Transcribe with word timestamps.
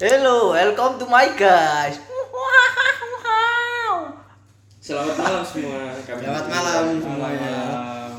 Hello, 0.00 0.56
welcome 0.56 0.96
to 0.96 1.04
my 1.12 1.28
guys. 1.36 2.00
Selamat 4.80 5.12
malam 5.12 5.44
semua. 5.44 5.92
Kami 5.92 6.24
Selamat 6.24 6.46
malam 6.48 6.84
semuanya. 7.04 7.56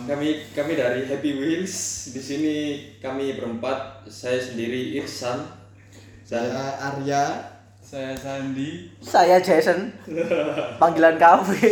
Kami 0.05 0.45
kami 0.53 0.77
dari 0.77 1.09
Happy 1.09 1.41
Wheels. 1.41 1.73
Di 2.13 2.21
sini 2.21 2.55
kami 3.01 3.33
berempat. 3.33 4.05
Saya 4.05 4.37
sendiri 4.37 4.93
Irsan. 5.01 5.41
Saya 6.21 6.53
Saya 6.53 6.73
Arya. 6.93 7.23
Saya 7.81 8.13
Sandi. 8.13 8.93
Saya 9.01 9.41
Jason. 9.41 9.89
Panggilan 10.77 11.17
kafe. 11.17 11.65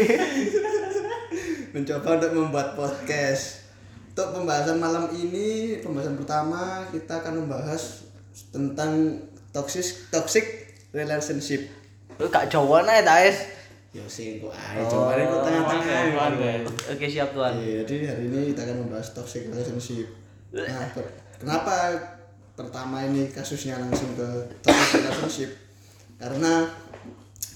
mencoba 1.78 2.18
untuk 2.18 2.34
membuat 2.34 2.74
podcast. 2.74 3.62
Untuk 4.18 4.42
pembahasan 4.42 4.82
malam 4.82 5.06
ini, 5.14 5.78
pembahasan 5.86 6.18
pertama 6.18 6.82
kita 6.90 7.22
akan 7.22 7.46
membahas 7.46 8.10
tentang 8.50 9.22
toxic 9.50 9.86
toxic 10.10 10.46
relationship. 10.92 11.70
Lu 12.20 12.28
gak 12.28 12.52
Jawa 12.52 12.84
nih, 12.84 13.02
Tais. 13.06 13.38
Ya 13.90 14.06
sih, 14.06 14.38
kok 14.38 14.54
ae 14.54 14.86
coba 14.86 15.18
kok 15.18 15.42
tengah-tengah. 15.50 16.14
Pandai. 16.14 16.62
Oke, 16.94 17.10
siap 17.10 17.34
tuan. 17.34 17.58
Iya, 17.58 17.82
jadi 17.82 18.14
hari 18.14 18.30
ini 18.30 18.54
kita 18.54 18.62
akan 18.70 18.86
membahas 18.86 19.18
toxic 19.18 19.50
relationship. 19.50 20.06
Nah, 20.54 20.86
per- 20.94 21.10
kenapa 21.42 21.98
pertama 22.54 23.02
ini 23.10 23.34
kasusnya 23.34 23.82
langsung 23.82 24.14
ke 24.14 24.30
toxic 24.62 25.02
relationship? 25.02 25.50
Karena 26.22 26.70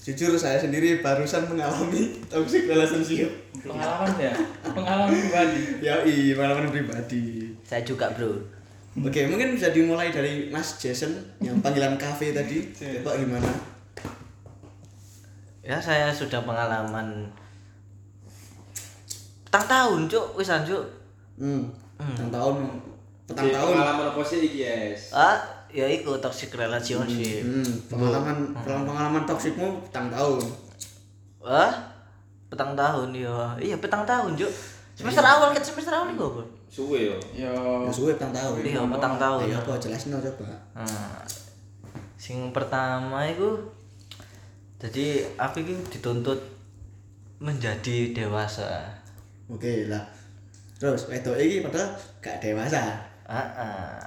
jujur 0.02 0.34
saya 0.34 0.58
sendiri 0.58 0.98
barusan 1.06 1.46
mengalami 1.46 2.18
toxic 2.26 2.66
relationship. 2.66 3.30
Pengalaman 3.54 4.10
ya? 4.18 4.34
Pengalaman 4.74 5.14
pribadi. 5.14 5.62
Ya, 5.86 6.02
iya, 6.02 6.34
pengalaman 6.34 6.66
pribadi. 6.74 7.54
Saya 7.62 7.86
juga, 7.86 8.10
Bro. 8.10 8.42
Oke, 8.94 9.26
mungkin 9.26 9.58
bisa 9.58 9.74
dimulai 9.74 10.14
dari 10.14 10.46
Mas 10.48 10.78
Jason 10.78 11.10
yang 11.42 11.58
panggilan 11.58 11.98
kafe 11.98 12.30
tadi. 12.30 12.62
Coba 12.70 13.18
gimana? 13.18 13.50
Ya, 15.64 15.82
saya 15.82 16.14
sudah 16.14 16.46
pengalaman 16.46 17.26
petang 19.42 19.66
tahun, 19.66 20.00
Cuk. 20.06 20.38
Wisan, 20.38 20.62
Cuk. 20.62 20.84
Hmm. 21.34 21.74
Petang 21.98 22.30
tahun. 22.30 22.54
Petang 23.26 23.46
Di 23.48 23.52
tahun. 23.56 23.72
pengalaman 23.74 24.06
apa 24.14 24.22
sih 24.22 24.38
iki, 24.46 24.62
Yes? 24.62 25.10
Ah, 25.10 25.42
ya 25.72 25.90
itu 25.90 26.14
toxic 26.22 26.54
relationship. 26.54 27.42
Hmm, 27.42 27.66
pengalaman 27.90 28.54
pengalaman 28.54 28.86
pengalaman 28.86 29.22
toksikmu 29.26 29.82
petang 29.88 30.06
tahun. 30.06 30.38
Ah, 31.42 31.72
petang 32.46 32.78
tahun 32.78 33.10
ya. 33.10 33.58
Iya, 33.58 33.82
petang 33.82 34.06
tahun, 34.06 34.38
Cuk. 34.38 34.52
Semester 34.94 35.26
awal 35.26 35.50
kan 35.50 35.64
semester 35.64 35.90
awal 35.90 36.14
iku, 36.14 36.26
Bro. 36.30 36.44
Suwe 36.74 37.06
yo. 37.06 37.16
Yo. 37.30 37.54
Ya 37.86 37.90
suwe 37.94 38.18
petang 38.18 38.34
tahun. 38.34 38.58
Iya, 38.60 38.82
petang 38.90 39.14
tahun. 39.14 39.46
Ayo 39.46 39.56
apa 39.62 39.78
jelasno 39.78 40.18
coba. 40.18 40.50
Nah, 40.74 41.22
sing 42.18 42.50
pertama 42.50 43.22
itu 43.22 43.46
jadi 44.82 45.22
aku 45.38 45.62
itu 45.62 45.74
dituntut 45.88 46.34
menjadi 47.38 48.10
dewasa. 48.10 48.90
Oke 49.46 49.86
lah. 49.86 50.02
Terus 50.74 51.06
wedok 51.06 51.38
iki 51.38 51.62
padahal 51.62 51.94
gak 52.18 52.42
dewasa. 52.42 52.98
Ah, 53.24 53.38
ah. 53.54 54.02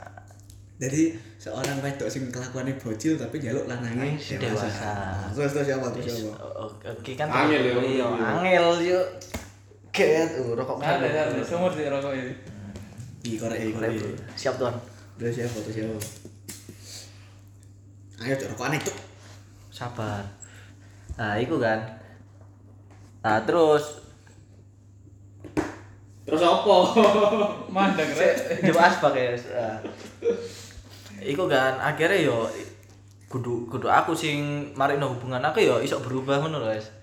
Jadi 0.78 1.16
seorang 1.40 1.80
wedok 1.80 2.06
sing 2.06 2.28
kelakuannya 2.28 2.76
bocil 2.78 3.16
tapi 3.16 3.40
jaluk 3.40 3.66
lanange 3.66 4.20
Wis 4.20 4.36
dewasa. 4.36 4.68
dewasa. 4.68 4.92
Nah, 4.92 5.32
terus 5.32 5.52
terus 5.56 5.66
siapa 5.72 5.88
terus 5.96 6.06
siapa? 6.20 6.36
Oke 6.92 7.12
kan. 7.16 7.32
Angel 7.32 7.64
ya, 7.64 7.74
Iya, 7.80 8.06
iya. 8.12 8.28
angel 8.36 8.68
yo. 8.84 9.00
Ket, 9.90 10.30
uh, 10.38 10.54
rokok 10.54 10.78
Ada 10.78 11.10
kan. 11.10 11.26
ada 11.34 11.42
sumur 11.42 11.72
di 11.74 11.88
rokok 11.88 12.14
ini. 12.14 12.34
Di 13.28 13.36
korek 13.36 13.60
iki 13.60 13.72
korek. 13.76 13.92
Siap, 14.40 14.56
Tuan. 14.56 14.76
Terus 15.20 15.36
siapa 15.36 15.58
terus 15.60 15.76
siapa? 15.76 16.00
Ayo 18.24 18.34
cok 18.40 18.50
rokokan 18.56 18.80
itu. 18.80 18.94
Sabar. 19.68 20.24
Nah, 21.20 21.36
itu 21.36 21.60
kan. 21.60 21.80
Nah, 23.20 23.44
terus 23.44 24.08
Terus 26.28 26.44
apa? 26.44 26.76
Mandang 27.76 28.12
rek. 28.16 28.36
Coba 28.72 28.82
asbak 28.88 29.16
ya. 29.16 29.32
Nah. 29.36 29.80
Iku 31.24 31.48
kan 31.48 31.80
akhirnya 31.80 32.32
yo 32.32 32.48
kudu 33.28 33.68
kudu 33.68 33.92
aku 33.92 34.16
sing 34.16 34.72
marino 34.76 35.12
hubungan 35.12 35.44
aku 35.44 35.60
yo 35.60 35.80
iso 35.84 36.00
berubah 36.00 36.40
ngono 36.40 36.64
lho, 36.64 36.68
guys. 36.72 36.97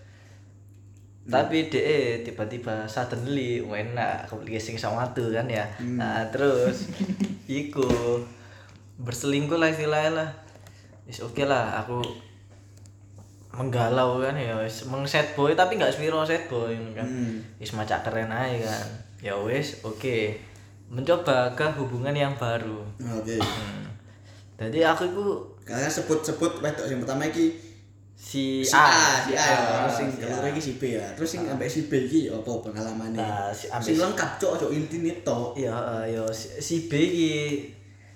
Tapi 1.25 1.73
DE 1.73 2.21
tiba-tiba 2.21 2.85
suddenly 2.85 3.65
enak 3.65 4.29
kepikir 4.29 4.61
sing 4.61 4.77
sama 4.77 5.09
tuh 5.17 5.33
kan 5.33 5.49
ya. 5.49 5.65
Nah, 5.81 6.21
terus 6.29 6.93
iku 7.49 8.21
berselingkuh 9.01 9.57
lah 9.57 9.73
istilahnya 9.73 10.11
lah. 10.21 10.31
Wis 11.09 11.25
oke 11.25 11.45
lah 11.49 11.81
aku 11.81 12.01
menggalau 13.55 14.19
kan 14.19 14.35
ya 14.35 14.59
wis 14.59 14.83
meng 14.91 15.07
set 15.07 15.39
boy 15.39 15.55
tapi 15.55 15.79
nggak 15.79 15.97
spiro 15.97 16.21
set 16.29 16.45
boy 16.53 16.77
kan. 16.93 17.09
Hmm. 17.09 17.41
Wis 17.57 17.73
macak 17.73 18.05
keren 18.05 18.29
aja 18.29 18.69
kan. 18.69 18.87
Ya 19.25 19.35
wis 19.41 19.81
oke. 19.81 20.37
Mencoba 20.93 21.57
ke 21.57 21.65
hubungan 21.81 22.13
yang 22.13 22.37
baru. 22.37 22.85
Oke. 23.01 23.41
Hmm. 23.41 23.89
Jadi 24.61 24.85
aku 24.85 25.09
itu 25.09 25.27
Kalian 25.65 25.89
sebut-sebut 25.89 26.61
wedok 26.61 26.85
sing 26.85 27.01
pertama 27.01 27.25
iki 27.25 27.57
si, 28.25 28.65
si 28.65 28.73
A, 28.73 28.89
A, 28.89 29.21
si 29.21 29.33
A 29.33 29.45
ya. 29.45 29.57
Terus 29.85 29.95
sing 29.95 30.09
A. 30.19 30.49
iki 30.49 30.63
si 30.63 30.73
B 30.75 30.83
ya. 30.91 31.05
Terus 31.13 31.29
sing 31.29 31.43
ambek 31.45 31.69
si 31.69 31.81
B 31.85 31.93
iki 32.01 32.27
apa 32.27 32.49
pengalamane? 32.59 33.13
Nah, 33.15 33.53
si 33.53 33.69
ambek 33.69 33.85
Sing 33.85 33.95
si- 33.95 34.01
lengkap 34.01 34.31
cok, 34.35 34.53
cok 34.59 34.71
intine 34.73 35.13
tok. 35.21 35.53
Iya, 35.55 35.77
eh, 36.01 36.17
yo 36.17 36.25
si, 36.31 36.49
si 36.59 36.89
B 36.89 36.93
iki. 36.97 37.33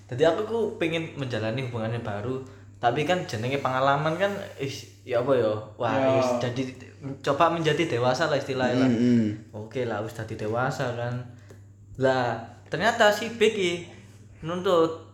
Jadi 0.08 0.24
aku 0.24 0.40
ku 0.42 0.58
pengen 0.74 1.12
menjalani 1.14 1.60
hubungan 1.62 1.92
yang 1.92 2.00
baru, 2.02 2.40
tapi 2.78 3.04
kan 3.04 3.20
jenenge 3.22 3.60
pengalaman 3.60 4.16
kan 4.16 4.32
is 4.56 4.88
ya 5.04 5.20
apa 5.20 5.36
yo? 5.36 5.52
Wah, 5.76 5.92
Ya. 5.92 6.16
is 6.16 6.28
jadi 6.40 6.62
coba 7.20 7.52
menjadi 7.52 7.84
dewasa 7.86 8.24
lah 8.24 8.34
istilahnya 8.34 8.78
lah. 8.78 8.88
hmm. 8.88 9.52
Oke 9.52 9.84
lah, 9.84 10.00
wis 10.00 10.16
dadi 10.16 10.34
dewasa 10.34 10.88
kan. 10.94 11.12
Lah, 11.96 12.40
ternyata 12.66 13.10
si 13.10 13.28
B 13.30 13.40
iki 13.44 13.72
nuntut 14.40 15.07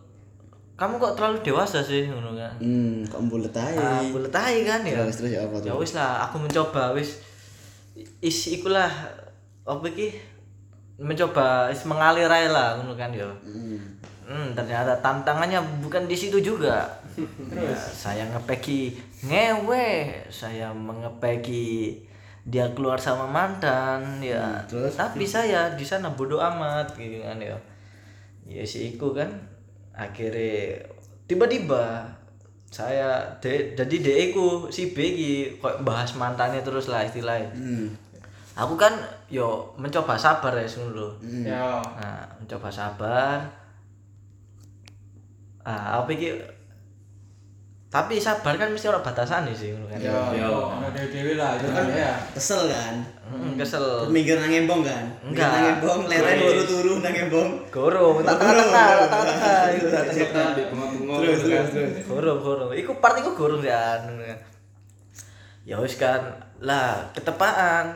kamu 0.75 0.99
kok 0.99 1.15
terlalu 1.15 1.39
dewasa 1.39 1.79
sih 1.79 2.11
ngono 2.11 2.35
kan. 2.35 2.51
Hmm, 2.59 3.07
kok 3.07 3.23
mbulet 3.23 3.55
ae. 3.55 3.79
Ah, 3.79 4.03
bulet 4.11 4.31
kan 4.31 4.83
ya. 4.83 5.07
Terus 5.07 5.23
terus 5.23 5.31
ya 5.31 5.47
apa 5.47 5.55
tuh? 5.63 5.71
Ya 5.71 5.73
wis 5.79 5.95
lah, 5.95 6.27
aku 6.27 6.43
mencoba 6.43 6.91
wis 6.91 7.23
is 8.19 8.37
ikulah 8.51 8.91
apa 9.63 9.85
iki 9.87 10.19
mencoba 10.99 11.71
is 11.71 11.79
mengalir 11.87 12.27
aja 12.27 12.51
lah 12.51 12.67
ngono 12.75 12.91
kan 12.99 13.07
ya. 13.15 13.23
Hmm. 13.39 13.79
Hmm, 14.25 14.57
ternyata 14.57 14.99
tantangannya 14.99 15.63
bukan 15.79 16.11
di 16.11 16.17
situ 16.17 16.43
juga. 16.43 16.91
Ya, 17.55 17.71
saya 17.77 18.27
ngepeki 18.35 18.91
ngewe, 19.31 20.27
saya 20.27 20.75
mengepeki 20.75 22.03
dia 22.43 22.67
keluar 22.75 22.99
sama 22.99 23.23
mantan 23.23 24.19
ya. 24.19 24.59
terus? 24.67 24.99
Tapi 24.99 25.23
saya 25.23 25.71
di 25.79 25.87
sana 25.87 26.11
bodoh 26.11 26.43
amat 26.43 26.91
gitu 26.99 27.23
kan 27.23 27.39
ya. 27.39 27.55
Ya 28.43 28.65
si 28.67 28.91
Iku 28.91 29.15
kan 29.15 29.54
akhirnya 29.95 30.83
tiba-tiba 31.25 32.05
saya 32.69 33.39
de, 33.39 33.71
jadi 33.71 33.95
DE 34.03 34.23
ku 34.35 34.67
si 34.67 34.91
B 34.91 34.99
iki 34.99 35.31
kok 35.63 35.79
bahas 35.87 36.11
mantannya 36.19 36.59
terus 36.59 36.91
lah 36.91 37.07
istilahnya. 37.07 37.47
Hmm. 37.55 37.95
Aku 38.55 38.75
kan 38.75 38.91
yo 39.31 39.71
mencoba 39.79 40.19
sabar 40.19 40.51
ya 40.59 40.67
lho. 40.67 41.15
Hmm. 41.23 41.47
Nah, 41.47 42.23
mencoba 42.35 42.67
sabar. 42.67 43.47
Ah, 45.63 46.03
apa 46.03 46.09
iki? 46.11 46.35
Tapi 47.95 48.19
sabar 48.19 48.59
kan 48.59 48.75
mesti 48.75 48.91
ada 48.91 48.99
batasan 48.99 49.47
sih 49.55 49.71
ngono 49.71 49.87
kan. 49.87 50.03
Yo. 50.03 50.19
Yo. 50.35 50.51
Dewe-dewe 50.91 51.39
lah 51.39 51.55
itu 51.55 51.71
Kan 51.71 51.87
kan 51.87 51.95
ya. 51.95 52.11
kesel 52.35 52.67
kan? 52.67 52.95
Hmm, 53.31 53.55
kesel. 53.55 54.11
Minggir 54.11 54.35
nang 54.35 54.51
embong 54.51 54.83
kan? 54.83 55.15
Enggak. 55.23 55.47
nang 55.47 55.79
embong, 55.79 55.99
leren 56.11 56.35
turu-turu 56.35 56.99
nang 56.99 57.15
embong. 57.15 57.49
Goro, 57.71 58.19
tak 58.19 58.35
tak 58.35 59.79
itu 59.79 59.87
tak 59.87 60.03
Terus 60.11 60.19
gitu 60.19 60.35
kan. 60.35 60.51
terus 61.23 61.39
terus. 61.71 62.03
Goro, 62.03 62.31
goro. 62.43 62.65
Iku 62.75 62.99
part 62.99 63.15
iku 63.15 63.31
goro 63.31 63.63
ya. 63.63 64.03
kan. 64.03 64.19
Ya 65.63 65.79
wis 65.79 65.95
kan. 65.95 66.19
Lah, 66.59 67.15
ketepaan 67.15 67.95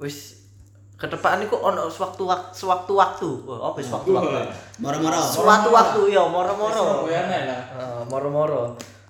wis 0.00 0.48
ketepaan 0.96 1.44
iku 1.44 1.60
ono 1.60 1.92
sewaktu-waktu 1.92 2.56
sewaktu-waktu. 2.56 3.28
Wah, 3.44 3.68
apa 3.68 3.84
sewaktu-waktu? 3.84 4.48
Moro-moro. 4.80 5.20
Suatu 5.20 5.68
waktu 5.76 6.00
ya 6.08 6.24
moro-moro. 6.24 7.04
Koyane 7.04 7.38
lah. 7.44 7.60
Eh, 7.76 8.00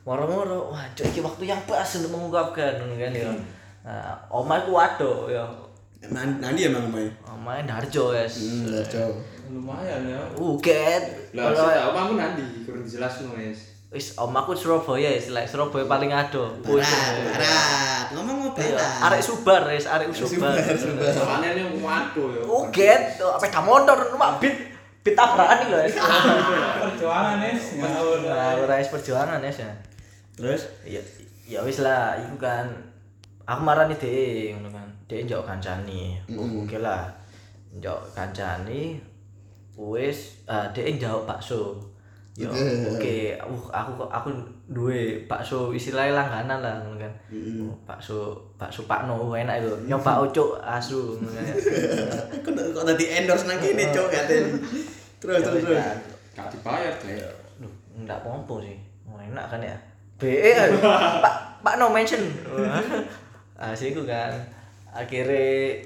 moro-moro 0.06 0.70
wah 0.70 0.86
cok 0.88 1.02
iki 1.04 1.18
waktu 1.18 1.42
yang 1.44 1.60
pas 1.62 1.82
untuk 1.90 2.10
mengungkapkan 2.10 2.78
kan 2.78 3.10
ya 3.10 3.30
nah 3.82 4.14
omaku 4.28 4.70
wadok 4.72 5.28
ya 5.28 5.42
Nan- 6.06 6.38
Nanti 6.38 6.62
emang 6.64 6.86
main. 6.86 7.10
omae 7.26 7.66
Darjo 7.66 8.14
guys 8.14 8.38
Hmm, 8.38 8.78
jauh. 8.84 9.16
Lumayan 9.48 10.06
ya. 10.06 10.20
uget 10.36 11.02
Lah, 11.32 11.50
kalau 11.50 11.90
kamu 11.90 12.12
nanti 12.14 12.42
kurang 12.62 12.86
jelas 12.86 13.18
Wes. 13.28 13.58
wis 13.88 14.14
omaku 14.14 14.52
Surabaya 14.52 15.10
istilah 15.10 15.42
Surabaya 15.42 15.82
paling 15.84 16.12
ado 16.12 16.54
Barat, 16.60 16.86
barat. 17.26 18.06
Ngomong 18.12 18.54
Iya, 18.54 18.78
barat. 18.78 19.04
arek 19.08 19.20
Subar 19.20 19.66
wis 19.66 19.86
arek 19.88 20.06
Subar 20.12 20.54
Subar. 20.76 21.10
Soalnya 21.10 21.48
ini 21.56 21.62
waduh 21.76 22.28
ya. 22.30 22.42
uget 22.44 23.02
apa 23.18 23.46
motor 23.60 23.98
numpak 24.06 24.30
beat 24.38 24.56
beat 25.02 25.14
tabrakan 25.14 25.58
iki 25.60 25.70
lho 25.72 25.78
Perjuangan. 26.84 27.38
Ngawur. 27.42 28.18
nah 28.22 28.54
ora 28.56 28.74
wis 28.76 28.90
perjuangan 28.90 29.40
ya 29.40 29.50
ya 29.50 29.70
terus? 30.36 30.68
Ya 30.84 31.00
ya 31.48 31.64
wis 31.64 31.80
lah 31.80 32.14
iku 32.20 32.36
kan. 32.36 32.68
Aku 33.48 33.62
marani 33.64 33.96
dhek 33.96 34.54
ngono 34.54 34.68
kan. 34.70 34.86
Dhek 35.08 35.24
njok 35.26 35.48
kancani. 35.48 36.20
Oh, 36.36 36.62
oke 36.62 36.78
lah. 36.78 37.08
Njok 37.72 38.12
kancani 38.12 39.00
wis 39.74 40.44
ah 40.46 40.68
dhek 40.70 41.00
njok 41.00 41.24
bakso. 41.24 41.80
Yo 42.36 42.52
oke. 42.52 43.16
Uh, 43.40 43.64
aku 43.72 44.04
aku 44.12 44.28
duwe 44.68 45.24
bakso 45.24 45.72
istilahnya 45.72 46.20
langganan 46.20 46.60
lah 46.60 46.74
ngono 46.84 47.00
kan. 47.00 47.12
Oh, 47.64 47.74
bakso 47.88 48.36
bakso 48.60 48.84
Pakno 48.84 49.32
enak 49.32 49.64
itu. 49.64 49.72
Nyoba 49.88 50.26
ocuk 50.26 50.60
asu 50.60 51.16
ngono 51.16 51.32
kan. 51.32 51.44
Kok 52.44 52.52
kok 52.76 52.84
tadi 52.84 53.04
endorse 53.10 53.48
nang 53.48 53.58
kene 53.58 53.90
cok 53.90 54.06
katanya 54.12 54.52
terus 55.22 55.42
terus 55.42 55.62
terus. 55.64 55.82
Gak 56.36 56.52
dibayar 56.52 56.92
deh. 57.00 57.16
Duh, 57.56 57.72
enggak 57.96 58.20
pompo 58.20 58.60
sih. 58.60 58.76
Oh, 59.08 59.16
enak 59.16 59.48
kan 59.48 59.64
ya. 59.64 59.76
BE 60.16 60.50
ayo. 60.52 60.76
Pak 61.24 61.34
Pak 61.60 61.74
no 61.76 61.92
mention. 61.92 62.20
ah 63.62 63.72
siku 63.76 64.04
kan. 64.04 64.32
Akhirnya 64.92 65.76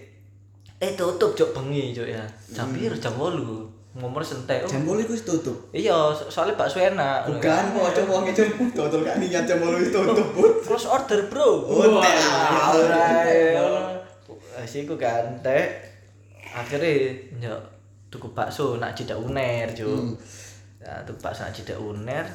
eh 0.80 0.90
tutup 0.94 1.34
cok 1.34 1.50
bengi 1.54 1.90
cok 1.90 2.08
ya. 2.08 2.24
Jam 2.50 2.70
piro 2.70 2.94
jam 2.94 3.14
8. 3.18 3.32
Ngomor 3.90 4.22
sentek. 4.22 4.62
Oh, 4.62 4.70
jam 4.70 4.86
bolu 4.86 5.02
wis 5.02 5.26
tutup 5.26 5.66
Iya, 5.74 6.14
so- 6.14 6.30
soalnya 6.30 6.54
bakso 6.54 6.78
enak. 6.78 7.26
bukan 7.26 7.74
kok 7.74 7.90
aja 7.90 8.02
wong 8.06 8.22
itu 8.22 8.46
total 8.70 9.02
gak 9.02 9.18
niat 9.18 9.42
jam 9.42 9.58
bolu 9.58 9.82
wis 9.82 9.90
tutup. 9.90 10.30
Terus 10.62 10.86
order, 10.86 11.26
Bro. 11.26 11.66
Oh, 11.66 11.98
teh. 11.98 13.58
Ah, 14.54 14.66
kan 14.94 15.24
teh 15.42 15.64
akhirnya 16.50 17.14
nyok 17.38 17.60
tuku 18.10 18.28
bakso 18.34 18.76
nak 18.76 18.92
cidak 18.92 19.18
uner 19.18 19.70
cuk 19.70 19.86
Hmm. 19.86 20.14
nah 20.82 20.98
tuku 21.06 21.18
bakso 21.22 21.46
nak 21.46 21.54
cidak 21.54 21.78
uner 21.78 22.26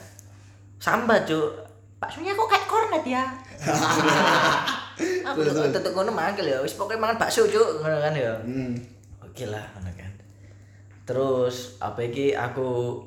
sambat 0.80 1.28
cuk 1.28 1.52
baksonya 2.00 2.36
kok 2.36 2.50
kayak 2.50 2.68
kornet 2.68 3.04
ya. 3.08 3.24
Aku 5.32 5.40
tetep 5.44 5.92
ngono 5.92 6.12
mangkel 6.16 6.48
ya 6.48 6.64
wis 6.64 6.80
pokoknya 6.80 7.02
mangan 7.02 7.18
bakso 7.20 7.44
cuk 7.48 7.84
ngono 7.84 7.98
kan 8.00 8.14
ya. 8.16 8.34
Hmm. 8.44 8.76
Oke 9.24 9.48
lah 9.48 9.64
ngono 9.76 9.92
kan. 9.96 10.12
Terus 11.04 11.76
apa 11.84 12.00
iki 12.06 12.32
aku 12.32 13.00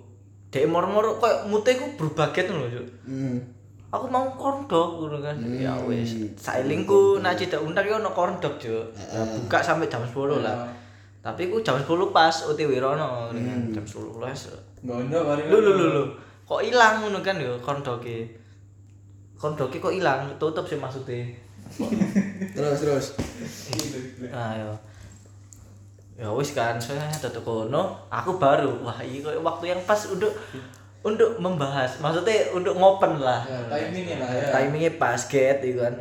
dek 0.49 0.69
mor-mor 0.69 1.21
koyo 1.21 1.49
mute 1.49 1.77
ku 1.77 1.97
berubah 1.97 2.33
gitu 2.37 2.53
lho 2.53 2.69
cuk. 2.69 2.87
Hmm. 3.09 3.37
Aku 3.89 4.05
mau 4.13 4.29
kondok 4.37 5.01
ngono 5.01 5.25
kan. 5.25 5.37
Ya 5.57 5.73
wis 5.89 6.13
sailingku 6.37 7.25
nak 7.25 7.41
cidak 7.41 7.65
undang 7.65 7.89
yo 7.89 7.97
ono 7.97 8.13
kondok 8.13 8.61
cuk. 8.61 8.85
Ya, 8.93 9.25
buka 9.25 9.65
sampai 9.65 9.89
jam 9.89 10.05
10 10.05 10.45
lah. 10.45 10.69
Tapi 11.25 11.49
ku 11.49 11.61
jam 11.65 11.81
10 11.81 11.89
pas 12.13 12.35
OTW 12.45 12.77
rono 12.81 13.33
ngono 13.33 13.41
kan. 13.41 13.61
Jam 13.73 13.85
10 13.85 14.21
lah 14.21 14.33
Gondo 14.79 15.19
paling. 15.27 15.47
lu 15.51 15.59
lu 15.59 15.73
lu 15.75 15.87
lu 15.91 16.05
kok 16.47 16.65
ilang 16.65 17.05
ngono 17.05 17.19
kan 17.21 17.37
yo 17.37 17.59
kondoke 17.61 18.25
kondoke 19.39 19.79
kok 19.79 19.95
ilang? 19.95 20.27
Tutup 20.37 20.67
sih 20.67 20.77
maksudnya. 20.77 21.23
Terus 22.53 22.79
terus. 22.83 23.07
Nah 24.29 24.59
yo 24.59 24.71
ya 26.19 26.27
wis 26.35 26.51
kan 26.51 26.75
saya 26.83 27.07
tetep 27.15 27.47
kono. 27.47 27.95
Aku 28.11 28.37
baru. 28.37 28.83
Wah 28.83 28.99
kok 28.99 29.39
waktu 29.41 29.65
yang 29.71 29.81
pas 29.87 30.03
untuk 30.11 30.35
untuk 31.07 31.39
membahas. 31.39 32.03
Maksudnya 32.03 32.51
untuk 32.51 32.75
ngopen 32.75 33.23
lah. 33.23 33.47
Ya, 33.47 33.87
timingnya 33.89 34.17
lah 34.19 34.31
ya. 34.35 34.47
timingnya 34.51 34.93
pas 34.99 35.23
get 35.31 35.63
gitu 35.63 35.87
kan. 35.87 35.95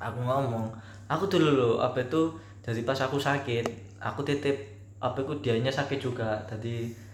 Aku 0.00 0.24
ngomong 0.24 0.72
aku 1.06 1.28
dulu 1.28 1.50
loh 1.52 1.74
apa 1.78 2.02
itu 2.02 2.34
dari 2.64 2.82
pas 2.82 2.98
aku 2.98 3.14
sakit 3.20 3.62
aku 4.02 4.26
titip 4.26 4.56
apa 4.98 5.20
itu 5.20 5.32
dianya 5.44 5.68
sakit 5.68 6.00
juga. 6.00 6.40
Tadi 6.48 7.05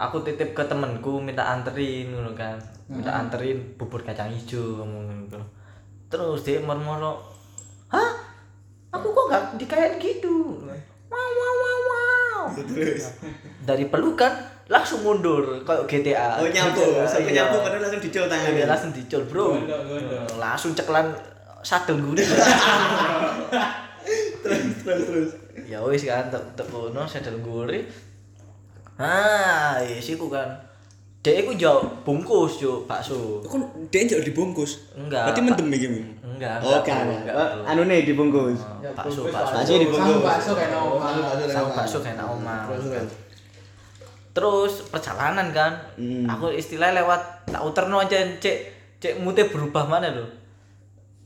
aku 0.00 0.24
titip 0.24 0.50
ke 0.50 0.64
temenku 0.64 1.20
minta 1.20 1.44
anterin 1.44 2.08
ngono 2.10 2.32
kan. 2.32 2.56
Minta 2.88 3.12
anterin 3.12 3.76
bubur 3.76 4.00
kacang 4.00 4.32
hijau 4.32 4.80
ngomong 4.80 5.28
gitu 5.28 5.38
terus 6.10 6.42
dia 6.42 6.58
murmur 6.58 6.98
hah? 7.86 8.10
Aku 8.90 9.14
kok 9.14 9.30
gak 9.30 9.54
dikayain 9.54 9.94
gitu? 10.02 10.58
Wow 11.06 11.28
wow 11.30 11.54
wow 11.54 11.78
wow. 11.86 12.42
Dari 13.70 13.86
pelukan 13.86 14.34
langsung 14.66 15.02
mundur 15.02 15.62
kayak 15.62 15.86
GTA 15.86 16.42
oh 16.42 16.46
nyampu 16.46 16.82
sampai 17.06 17.30
Iya. 17.30 17.46
nyampu 17.46 17.56
padahal 17.62 17.82
langsung 17.86 18.02
dicol 18.02 18.22
Iya, 18.22 18.30
tangannya 18.30 18.66
langsung 18.66 18.90
dicol 18.90 19.22
bro. 19.26 19.46
Gondo, 19.54 19.76
gondo. 19.86 20.18
langsung 20.38 20.72
ceklan 20.74 21.06
sadel 21.62 21.98
gurih 22.02 22.22
terus 24.42 24.62
terus 24.82 25.02
terus. 25.06 25.30
Ya 25.70 25.78
wis 25.82 26.02
kan 26.06 26.30
tek 26.30 26.42
tek 26.54 26.66
kono 26.66 27.06
sadel 27.06 27.38
gurih 27.38 27.86
ah 29.00 29.80
iya 29.80 29.96
sih 29.96 30.20
kan. 30.20 30.48
Dek 31.20 31.44
iku 31.44 31.52
jauh 31.52 31.84
bungkus 32.00 32.64
yo 32.64 32.84
bakso. 32.88 33.44
Kok 33.44 33.88
dia 33.92 34.08
njok 34.08 34.24
dibungkus? 34.24 34.88
Enggak. 34.96 35.28
Berarti 35.28 35.40
mendem 35.44 35.68
iki 35.76 35.86
enggak 36.24 36.64
oh 36.64 36.80
enggak, 36.80 36.82
kan. 36.88 37.04
Oh, 37.36 37.68
anu 37.68 37.84
nih 37.84 38.08
dibungkus? 38.08 38.56
Oh, 38.64 38.80
Ya, 38.80 38.88
bakso. 38.96 39.28
Bakso 39.28 39.52
bakso 39.52 39.72
dibungkus. 39.76 40.24
Bakso 40.24 40.50
kayak 40.56 40.72
sama 41.52 41.68
bakso 41.76 41.98
kayak 42.00 42.16
nak 42.16 42.28
omah. 42.32 42.72
Terus 44.32 44.72
perjalanan 44.88 45.52
kan. 45.52 45.72
Hmm. 46.00 46.24
aku 46.24 46.56
istilahnya 46.56 47.04
lewat 47.04 47.20
tak 47.52 47.60
uterno 47.60 48.00
aja 48.00 48.16
cek 48.40 48.58
cek 48.96 49.20
mute 49.20 49.44
berubah 49.52 49.84
mana 49.84 50.08
lo 50.12 50.24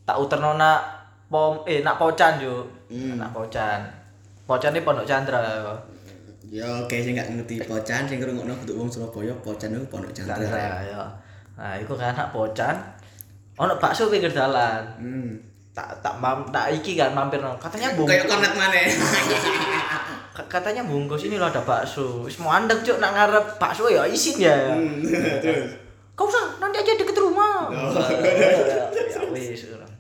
tak 0.02 0.18
uterno 0.18 0.58
nak 0.58 0.82
pom 1.30 1.62
eh 1.70 1.86
nak 1.86 1.98
pocan 2.02 2.42
yo 2.42 2.66
Hmm. 2.90 3.14
nak 3.14 3.30
pocan. 3.30 3.78
Pocan 4.44 4.74
ini 4.74 4.82
pondok 4.82 5.06
chandra 5.06 5.40
ya 6.54 6.86
oke 6.86 6.94
sing 7.02 7.18
gak 7.18 7.34
ngerti 7.34 7.66
pocan 7.66 8.06
sing 8.06 8.22
ngrungokno 8.22 8.54
kudu 8.62 8.78
wong 8.78 8.86
Surabaya 8.86 9.34
pocan 9.42 9.74
itu 9.74 9.82
pondok 9.90 10.14
chandra 10.14 10.38
ya 10.86 11.02
nah 11.58 11.74
itu 11.74 11.90
kan 11.98 12.14
nak 12.14 12.30
pocan 12.30 12.78
ono 13.54 13.78
bakso 13.78 14.10
pinggir 14.10 14.34
dalan. 14.34 14.82
Hmm. 14.98 15.30
Tak 15.74 15.90
tak 16.02 16.14
mam 16.22 16.46
tak 16.54 16.70
iki 16.70 16.94
kan 16.94 17.10
mampir 17.10 17.42
no 17.42 17.54
katanya 17.58 17.94
bungkus. 17.98 18.14
Kayak 18.14 18.30
kornet 18.30 18.54
mana 18.54 18.78
Ka- 20.34 20.50
katanya 20.50 20.82
bungkus 20.86 21.26
ini 21.26 21.38
lo 21.38 21.46
ada 21.46 21.62
bakso. 21.62 22.26
Wis 22.26 22.38
mau 22.42 22.54
andek 22.54 22.82
cuk 22.82 22.98
nak 22.98 23.14
ngarep 23.14 23.46
bakso 23.58 23.90
ya 23.90 24.06
isin 24.06 24.38
ya. 24.38 24.54
Hmm. 24.70 25.02
terus. 25.42 25.70
Kau 26.14 26.30
usah 26.30 26.58
nanti 26.62 26.78
aja 26.78 26.94
deket 26.94 27.18
rumah. 27.18 27.70
Ya 27.70 29.22
wis 29.30 29.66
orang 29.70 29.92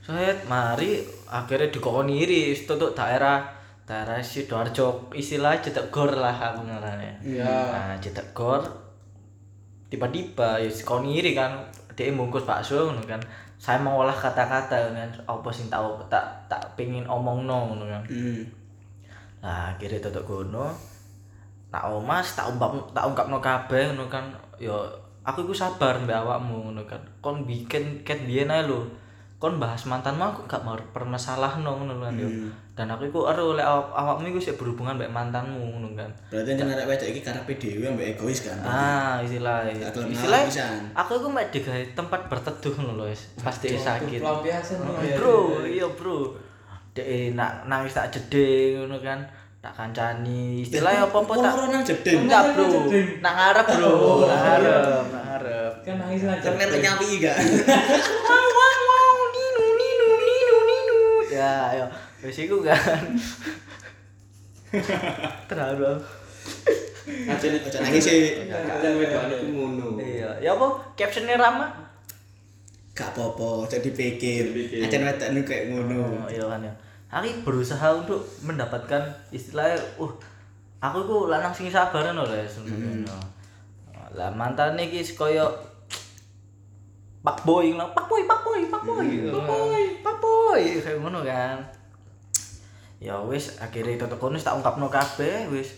saya 0.00 0.34
mari 0.48 1.06
akhirnya 1.30 1.70
dikoni 1.70 2.26
iri 2.26 2.50
untuk 2.56 2.96
daerah 2.98 3.59
daerah 3.90 4.22
sidoarjo 4.22 5.10
istilah 5.10 5.58
cetak 5.58 5.90
gor 5.90 6.14
lah 6.14 6.30
aku 6.30 6.62
ngarane 6.62 7.10
Iya. 7.26 7.42
nah 7.42 7.98
cetak 7.98 8.30
gor 8.30 8.62
tiba-tiba 9.90 10.62
ya 10.62 10.70
dikoni 10.70 11.18
iri 11.18 11.34
kan 11.34 11.58
dia 11.98 12.14
bungkus 12.14 12.46
bakso 12.46 12.86
ngono 12.86 13.02
kan 13.02 13.18
saya 13.58 13.82
mengolah 13.82 14.14
kata-kata 14.14 14.94
kan 14.94 15.10
apa 15.26 15.48
sing 15.50 15.66
tahu 15.66 15.98
tak 16.06 16.22
tak 16.46 16.62
pengin 16.78 17.04
omong 17.04 17.44
no 17.44 17.74
ngono 17.74 17.84
kan 17.86 18.04
hmm 18.06 18.62
Nah, 19.40 19.72
akhirnya 19.72 20.04
tutup 20.04 20.28
kono. 20.28 20.68
Tak 21.72 21.88
omas, 21.88 22.36
tak 22.36 22.44
ungkap 22.44 22.92
tak 22.92 23.08
ungkapno 23.08 23.40
kabeh 23.40 23.88
ngono 23.88 24.04
kan. 24.12 24.28
Ya 24.60 24.76
aku 25.24 25.48
iku 25.48 25.56
sabar 25.56 25.96
mbak 25.96 26.12
awakmu 26.28 26.68
ngono 26.68 26.84
kan. 26.84 27.00
Kon 27.24 27.48
bikin 27.48 28.04
ket 28.04 28.20
biyen 28.28 28.52
ae 28.52 28.68
lho. 28.68 28.84
Kon 29.40 29.56
bahas 29.56 29.88
mantanmu 29.88 30.20
aku 30.20 30.44
gak 30.44 30.60
mau 30.60 30.76
permasalahno 30.76 31.64
ngono 31.72 31.96
kan 31.98 32.12
yo. 32.12 32.28
Dan 32.76 32.92
aku 32.92 33.08
iku 33.08 33.24
ero 33.24 33.56
lek 33.56 33.64
awak- 33.64 33.88
awakmu 33.90 34.28
iku 34.28 34.38
sik 34.38 34.60
berhubungan 34.60 35.00
mbek 35.00 35.08
mantanmu 35.08 35.56
ngono 35.56 35.96
kan. 35.96 36.12
berarti 36.28 36.60
nek 36.60 36.68
arek 36.70 36.86
wedok 36.86 37.08
iki 37.08 37.20
karepe 37.20 37.52
dhewe 37.56 37.88
ambek 37.88 38.06
egois 38.14 38.44
kan 38.44 38.60
Ah, 38.60 39.16
ngalah 39.24 40.44
pisan. 40.44 40.92
aku 40.92 41.12
iku 41.16 41.28
mek 41.28 41.48
digawe 41.48 41.80
tempat 41.96 42.20
berteduh 42.28 42.72
ngono 42.76 42.92
lho, 42.94 43.04
wis. 43.08 43.32
Pasti 43.40 43.72
sakit. 43.74 44.20
Ya. 44.20 45.16
bro 45.16 45.36
iya 45.64 45.88
bro 45.88 46.36
dek 46.92 47.32
nak 47.32 47.64
nangis 47.64 47.96
tak 47.96 48.12
jeding 48.12 48.76
ngono 48.78 49.00
kan 49.00 49.24
tak 49.60 49.72
kancani 49.72 50.60
istilahnya 50.60 51.04
apa 51.06 51.16
apa 51.16 51.32
tak 51.34 51.52
nang 51.66 51.80
jeding. 51.80 52.28
enggak 52.28 52.44
bro 52.52 52.68
nak 53.20 53.34
ngarep 53.34 53.66
bro 53.72 53.94
nak 54.20 54.38
ngarep 54.38 55.04
nak 55.08 55.22
ngarep 55.26 55.72
Kan 55.80 55.96
nangis 55.96 56.28
aja. 56.28 56.44
Kan 56.44 56.68
nyapi 56.70 57.08
gak 57.18 57.36
ninu 59.30 59.64
ninu 59.76 60.08
ninu 60.18 60.56
ninu 60.62 60.98
ya 61.40 61.52
ayo 61.72 61.84
wis 62.20 62.36
iku 62.44 62.60
kan 62.60 63.00
terlalu 65.48 65.96
Aja 67.10 67.46
nih. 67.50 67.58
Aja 67.58 67.78
nangis 67.82 68.04
sih. 68.06 68.22
Kalian 68.46 68.92
wedokan 69.02 69.32
iku 69.34 69.46
ngono. 69.50 69.88
iya 69.98 70.30
ya 70.38 70.52
apa 70.54 70.68
captionnya 70.94 71.34
Rama 71.40 71.66
gak 72.94 73.16
apa-apa 73.16 73.64
jadi 73.66 73.90
pikir 73.96 74.44
Dipikir. 74.52 74.84
aja 74.84 74.96
wedok 75.00 75.28
nu 75.32 75.40
kayak 75.42 75.64
ngono 75.72 76.00
Oh, 76.22 76.28
iya 76.28 76.44
kan 76.44 76.60
ya. 76.62 76.72
Aku 77.10 77.26
berusaha 77.42 77.90
untuk 77.96 78.22
mendapatkan 78.46 79.02
istilahnya, 79.34 79.74
uh, 79.98 80.12
aku 80.78 80.98
ku 81.02 81.16
lanang 81.26 81.50
sing 81.50 81.66
sabar 81.66 82.06
ngono 82.06 82.22
lho 82.28 82.44
sebenarnya. 82.46 83.10
Lah 84.14 84.30
mantan 84.30 84.78
iki 84.78 85.02
koyo 85.18 85.50
Pak 87.20 87.44
Boy 87.44 87.76
ngono, 87.76 87.92
Pak 87.92 88.08
Boy, 88.08 88.24
Pak 88.24 88.40
Boy, 88.40 88.60
Pak 88.64 88.80
Boy, 88.80 89.06
Pak 89.28 89.44
Boy, 89.44 89.82
Pak 90.00 90.16
Boy, 90.18 90.62
kayak 90.80 90.98
ngono 90.98 91.20
kan. 91.20 91.60
Ya 92.96 93.16
wis 93.20 93.56
akhirnya 93.56 93.96
itu 93.96 94.04
kono 94.16 94.36
tak 94.36 94.56
ungkapno 94.56 94.88
kabeh 94.88 95.48
wis. 95.48 95.76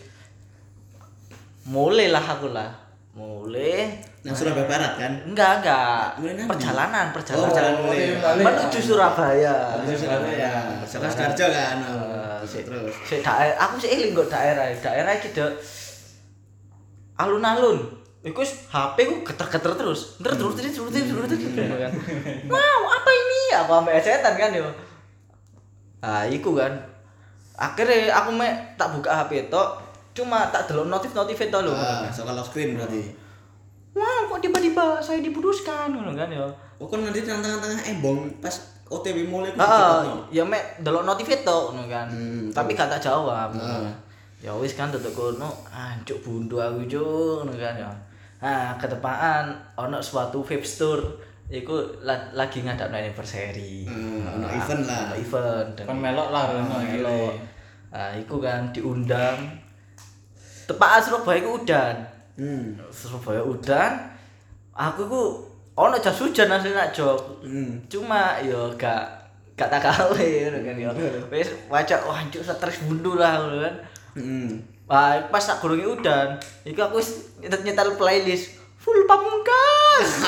Mulai 1.63 2.11
lah 2.11 2.23
aku 2.23 2.51
lah. 2.51 2.83
mulai 3.13 3.93
Nang 4.25 4.33
Surabaya 4.33 4.65
Barat 4.65 4.97
kan? 4.97 5.13
enggak 5.29 5.61
enggak 5.61 6.17
nanti? 6.17 6.49
perjalanan 6.49 7.05
Oh, 7.05 7.13
perjalanan 7.13 7.45
perjalanan 7.45 7.77
mulai. 7.85 8.41
Menuju 8.41 8.79
Surabaya 8.81 9.53
Terus 9.85 10.01
Surabaya. 10.01 10.51
Salah 10.81 11.13
Sidoarjo 11.13 11.47
kan. 11.53 11.77
Si- 12.41 12.65
Terus. 12.65 12.93
si 13.05 13.15
daerah 13.21 13.53
aku 13.55 13.77
sih 13.77 13.93
eling 13.93 14.17
kok 14.17 14.33
daerah 14.33 14.65
daerah 14.81 15.13
iki 15.13 15.29
dek 15.29 15.53
alun-alun 17.15 17.85
Iku 18.23 18.39
HP 18.41 18.97
ku 19.03 19.15
geter-geter 19.21 19.71
terus. 19.75 20.15
Ntar 20.17 20.31
terus 20.33 20.55
terus 20.55 20.71
terus 20.71 20.89
terus 20.89 21.27
terus 21.27 21.27
terus 21.29 21.75
kan. 21.77 21.91
Wow, 22.47 22.79
apa 22.89 23.09
ini? 23.11 23.41
Apa 23.53 23.73
ambek 23.77 23.99
setan 23.99 24.33
kan 24.33 24.49
yo. 24.49 24.67
Ah, 25.99 26.23
iku 26.23 26.55
kan. 26.55 26.71
Akhirnya 27.53 28.09
aku 28.11 28.31
mek 28.31 28.49
tak 28.75 28.89
buka 28.91 29.11
HP 29.13 29.47
tok, 29.47 29.77
cuma 30.13 30.47
tak 30.49 30.65
delok 30.65 30.87
notif-notif 30.89 31.37
itu 31.37 31.59
lho. 31.59 31.71
Ah, 31.71 32.07
soal 32.09 32.31
lock 32.31 32.47
screen 32.47 32.73
berarti. 32.73 33.11
Wow, 33.93 34.25
kok 34.25 34.41
tiba-tiba 34.41 34.97
saya 34.97 35.19
diputuskan 35.19 35.91
ngono 35.91 36.15
kan 36.15 36.27
yo. 36.27 36.47
Oh, 36.79 36.87
kan 36.87 36.97
nanti 36.99 37.21
tengah-tengah 37.21 37.91
embong 37.91 38.25
pas 38.39 38.55
OTW 38.87 39.27
mulai 39.27 39.51
ku 39.51 39.59
Ah, 39.59 39.99
ditekno. 40.01 40.15
ya 40.31 40.43
mek 40.43 40.63
delok 40.79 41.03
notif 41.03 41.27
itu 41.27 41.43
ngono 41.69 41.85
kan. 41.85 42.07
Hmm, 42.07 42.49
Tapi 42.49 42.71
gak 42.71 42.87
tak 42.89 43.03
jawab. 43.03 43.51
Ah. 43.53 43.91
Ya 44.39 44.51
wis 44.55 44.73
kan 44.73 44.87
tetep 44.89 45.11
kono, 45.11 45.51
ancuk 45.69 46.19
bundu 46.19 46.57
aku 46.57 46.87
cuk 46.87 47.43
ngono 47.43 47.53
kan 47.53 47.75
ya. 47.75 47.91
Nah, 48.43 48.75
ketepaan 48.75 49.45
ono 49.73 50.03
suatu 50.03 50.43
vape 50.43 50.61
store 50.61 51.05
iku 51.47 51.73
la- 52.01 52.27
lagi 52.33 52.59
ngadapno 52.59 52.91
anniversary. 52.93 53.87
Hmm, 53.87 54.27
ono 54.27 54.45
Ah, 54.45 54.51
event 54.53 54.83
lah. 54.83 54.99
ono 55.05 55.15
event. 55.15 55.69
Dan- 55.73 55.87
Kon 55.87 55.97
melok 55.97 56.29
lah 56.29 56.43
Ah, 56.43 56.59
ngono 56.59 56.75
melok. 56.83 57.33
Nah, 57.89 58.11
iku 58.13 58.35
kan 58.37 58.67
diundang. 58.69 59.37
Tepaan 60.63 60.99
Surabaya 60.99 61.39
iku 61.39 61.51
udan. 61.57 61.95
Hmm. 62.35 62.75
Surabaya 62.89 63.39
udan. 63.39 63.91
Aku 64.73 65.05
ku 65.05 65.23
ono 65.73 65.95
jas 65.97 66.17
hujan 66.17 66.49
asli 66.49 66.71
nak 66.71 66.91
jog. 66.91 67.39
Hmm. 67.39 67.79
Cuma 67.85 68.41
yo 68.41 68.73
gak 68.75 69.07
gak 69.53 69.69
tak 69.69 69.79
gawe 69.79 70.09
ngono 70.17 70.59
kan 70.59 70.75
yo. 70.75 70.89
Wis 71.29 71.47
wajak 71.69 72.01
wah 72.03 72.17
cuk 72.27 72.41
stres 72.41 72.81
bundu 72.81 73.15
lah 73.15 73.37
ngono 73.37 73.61
kan. 73.61 73.75
Hmm. 74.15 74.49
Wah, 74.83 75.31
pas 75.31 75.39
tak 75.39 75.63
gurunge 75.63 75.87
udan, 75.87 76.35
iku 76.67 76.83
aku 76.83 76.99
wis 76.99 77.31
nyetel 77.39 77.95
playlist 77.95 78.59
full 78.75 79.07
pamungkas. 79.07 80.09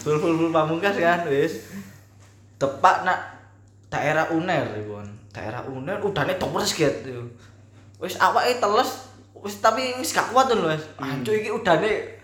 full 0.00 0.16
full 0.16 0.34
full 0.40 0.52
pamungkas 0.52 0.96
kan 0.96 1.28
wis. 1.28 1.68
Tepak 2.56 3.04
nak 3.04 3.44
daerah 3.92 4.32
Uner 4.32 4.72
iku 4.72 5.04
kan. 5.04 5.08
Daerah 5.36 5.60
Uner 5.68 6.00
udane 6.00 6.40
terus 6.40 6.72
gitu. 6.72 7.28
Wis 8.00 8.16
awake 8.16 8.56
teles 8.56 9.12
wis 9.36 9.60
tapi 9.60 9.92
wis 10.00 10.16
gak 10.16 10.32
kuat 10.32 10.48
lho 10.48 10.72
wis. 10.72 10.88
Anjuk 10.96 11.36
iki 11.36 11.52
udane 11.52 12.16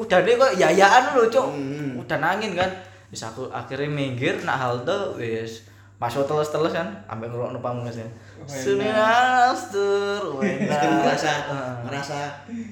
udane 0.00 0.30
kok 0.32 0.56
yayaan 0.56 1.12
lho, 1.12 1.28
Cuk. 1.28 1.46
Hmm. 1.52 2.00
Udan 2.00 2.24
angin 2.24 2.56
kan. 2.56 2.72
Wis 3.12 3.20
aku 3.20 3.52
akhirnya 3.52 3.92
minggir 3.92 4.40
nak 4.48 4.64
halte 4.64 5.12
wis 5.20 5.68
masuk 5.96 6.24
teles-teles 6.24 6.70
kan 6.70 6.88
ambek 7.06 7.28
ngrungokno 7.28 7.58
pamungkas 7.58 7.96
ya. 7.96 8.08
Suniastur, 8.46 10.22
Kan 10.70 10.90
merasa 10.96 11.32
Heeh. 11.42 11.72
merasa 11.82 12.18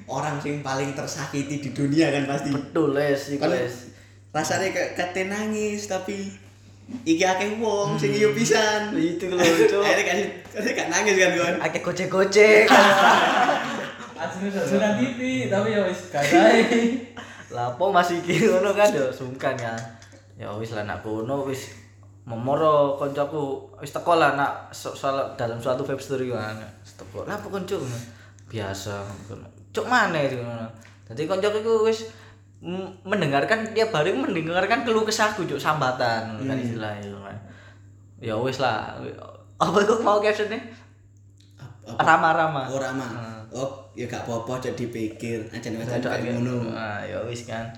orang 0.05 0.37
sing 0.37 0.61
paling 0.61 0.93
tersakiti 0.93 1.59
di 1.59 1.69
dunia 1.69 2.09
kan 2.09 2.23
pasti. 2.25 2.49
betul 2.49 2.93
les 2.93 3.19
iku 3.29 3.43
Kan 3.43 3.51
les. 3.51 3.75
rasanya 4.29 4.67
kayak 4.69 4.91
kate 4.93 5.25
nangis 5.25 5.87
tapi 5.87 6.27
iki 7.01 7.23
akeh 7.23 7.57
wong 7.57 7.95
sing 7.95 8.11
iyo 8.11 8.29
pisan. 8.31 8.91
Itu 8.91 9.25
lho, 9.27 9.41
Cuk. 9.41 9.81
Akhirnya 9.87 10.05
kan 10.05 10.19
gak 10.75 10.89
nangis 10.91 11.15
kan 11.15 11.29
kon. 11.33 11.55
Akeh 11.59 11.81
gocek-gocek. 11.81 12.67
Asli 14.15 14.47
sudah 14.47 14.95
TV 14.95 15.19
tapi 15.47 15.71
ya 15.71 15.81
wis 15.83 16.07
gak 16.07 16.23
sae. 16.23 16.63
Lapo 17.49 17.89
masih 17.89 18.19
iki 18.19 18.45
ngono 18.45 18.71
kan 18.71 18.87
yo 18.89 19.07
sungkan 19.09 19.55
ya. 19.55 19.75
Ya 20.35 20.51
wis 20.51 20.71
lah 20.71 20.83
nak 20.83 20.99
kono 20.99 21.43
wis 21.43 21.71
memoro 22.25 22.97
koncoku 22.97 23.69
wis 23.77 23.93
teko 23.93 24.17
lah 24.17 24.33
nak 24.33 24.73
so- 24.73 24.97
soal 24.97 25.37
dalam 25.37 25.61
suatu 25.61 25.85
web 25.85 26.01
story 26.01 26.33
kan. 26.33 26.57
Teko. 26.81 27.23
Lah 27.29 27.37
apa 27.37 27.47
konco 27.47 27.77
biasa. 28.49 29.05
Cuk 29.69 29.85
mana 29.85 30.17
itu. 30.25 30.41
Dadi 31.05 31.29
koncoku 31.29 31.61
iku 31.61 31.73
wis 31.85 32.09
mendengarkan 33.05 33.77
tiap 33.77 33.93
hari 33.93 34.09
mendengarkan 34.09 34.81
keluh 34.81 35.05
kesahku 35.05 35.45
cuk 35.45 35.61
sambatan 35.61 36.33
ngono 36.33 36.49
kan 36.49 36.57
istilahnya 36.57 37.13
ngono 37.13 37.29
kan. 37.29 37.37
Ya 38.17 38.33
wis 38.41 38.57
lah. 38.57 38.97
Apa 39.61 39.85
kok 39.85 40.01
mau 40.01 40.17
captionnya? 40.17 40.57
Rama-rama. 41.85 42.65
Oh 42.65 42.81
Rama. 42.81 43.05
Oh, 43.55 43.71
ya 43.95 44.03
gak 44.09 44.27
apa-apa 44.27 44.59
jadi 44.59 44.89
pikir 44.89 45.47
aja 45.47 45.71
nih 45.71 45.79
ngono. 45.79 46.73
Ah, 46.73 46.99
ya 47.05 47.21
wis 47.23 47.45
kan. 47.45 47.69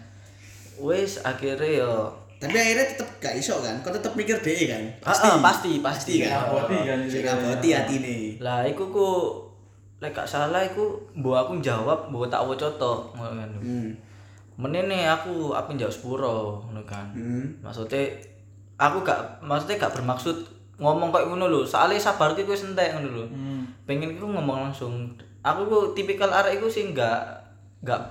Wis 0.80 1.20
akhirnya 1.22 1.84
yo 1.84 2.10
Tapi 2.38 2.54
akhirnya 2.54 2.86
tetep 2.86 3.10
gak 3.18 3.34
iso 3.34 3.58
kan. 3.66 3.74
Kau 3.82 3.90
tetep 3.90 4.14
mikir 4.14 4.38
deh 4.38 4.70
kan. 4.70 4.84
Pasti, 5.02 5.26
Ah, 5.26 5.42
pasti, 5.42 5.72
pasti, 5.82 5.82
Pasti 5.82 6.14
kan. 6.22 6.46
Ngaboti 6.46 6.78
kan. 6.86 7.00
Sing 7.10 7.22
ngaboti 7.26 7.70
atine. 7.74 8.18
Lah 8.38 8.62
iku 8.66 8.94
ku 8.94 9.08
lek 9.98 10.14
gak 10.14 10.30
salah 10.30 10.62
iku 10.62 11.02
mbok 11.18 11.34
aku 11.34 11.52
jawab 11.58 12.14
mbok 12.14 12.30
tak 12.30 12.46
waca 12.46 12.70
tok 12.78 13.18
ngono 13.18 13.34
kan. 13.42 13.50
Hmm. 13.58 13.90
Menene 14.58 15.10
aku 15.10 15.58
apa 15.58 15.74
njawab 15.74 15.90
sepuro 15.94 16.62
ngono 16.70 16.86
kan. 16.86 17.10
Hmm. 17.18 17.58
Maksudnya 17.66 18.06
aku 18.78 19.02
gak 19.02 19.42
maksudnya 19.42 19.82
gak 19.82 19.98
bermaksud 19.98 20.38
ngomong 20.78 21.10
kayak 21.10 21.34
ngono 21.34 21.50
lho. 21.50 21.62
Soalnya 21.66 21.98
sabarku 21.98 22.46
iku 22.46 22.54
wis 22.54 22.70
entek 22.70 22.94
ngono 22.94 23.10
lho. 23.18 23.26
Hmm. 23.34 23.66
Pengen 23.90 24.14
iku 24.14 24.30
ngomong 24.30 24.70
langsung. 24.70 25.10
Aku 25.42 25.66
ku 25.66 25.78
tipikal 25.98 26.30
arek 26.30 26.62
iku 26.62 26.70
sih 26.70 26.94
gak 26.94 27.26
gak 27.82 28.02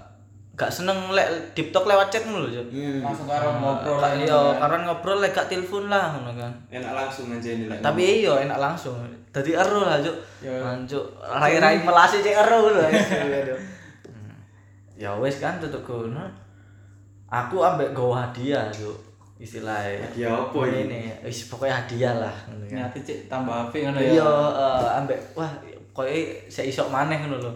gak 0.56 0.72
seneng 0.72 1.12
lek 1.12 1.52
deep 1.52 1.68
talk 1.68 1.84
lewat 1.84 2.08
chat 2.08 2.24
lho. 2.24 2.48
Cuk. 2.48 2.66
Hmm. 2.72 3.04
Langsung 3.04 3.28
karo 3.28 3.60
ngobrol. 3.60 4.00
Kak 4.00 4.12
iya, 4.24 4.40
karena 4.56 4.76
ngobrol 4.88 5.20
lek 5.20 5.36
gak 5.36 5.52
telepon 5.52 5.92
lah 5.92 6.16
ngono 6.16 6.32
kan. 6.32 6.52
Enak 6.72 6.92
langsung 6.96 7.28
aja 7.28 7.48
ini 7.52 7.68
lah. 7.68 7.76
Tapi 7.84 8.24
iya 8.24 8.32
enak 8.48 8.56
langsung. 8.56 8.96
Dadi 9.28 9.52
ero 9.52 9.84
lah, 9.84 10.00
Cuk. 10.00 10.16
Ya. 10.40 10.56
Anjuk 10.64 11.04
rai-rai 11.20 11.84
melasi 11.84 12.24
cek 12.24 12.40
ero 12.40 12.72
lho. 12.72 12.88
Hmm. 12.88 14.40
Ya 14.96 15.12
wis 15.20 15.36
kan 15.44 15.60
tutuk 15.60 15.84
kono. 15.84 16.24
Aku 17.28 17.60
ambek 17.60 17.92
gowo 17.92 18.16
hadiah, 18.16 18.72
Cuk. 18.72 18.96
Istilahnya. 19.36 20.00
Hadiah 20.08 20.32
apa 20.32 20.58
ini? 20.72 20.80
Ini 20.88 21.00
wis 21.20 21.52
pokoknya 21.52 21.84
hadiah 21.84 22.16
lah 22.16 22.32
ngono 22.48 22.64
kan. 22.64 22.76
Nyati 22.80 22.98
cek 23.04 23.18
tambah 23.28 23.68
apik 23.68 23.92
ngono 23.92 24.00
ya. 24.00 24.08
Iya, 24.16 24.32
eh, 24.56 24.90
ambek 25.04 25.20
wah 25.36 25.52
koyo 25.92 26.16
sik 26.48 26.72
isok 26.72 26.88
maneh 26.88 27.20
ngono 27.20 27.44
lho. 27.44 27.52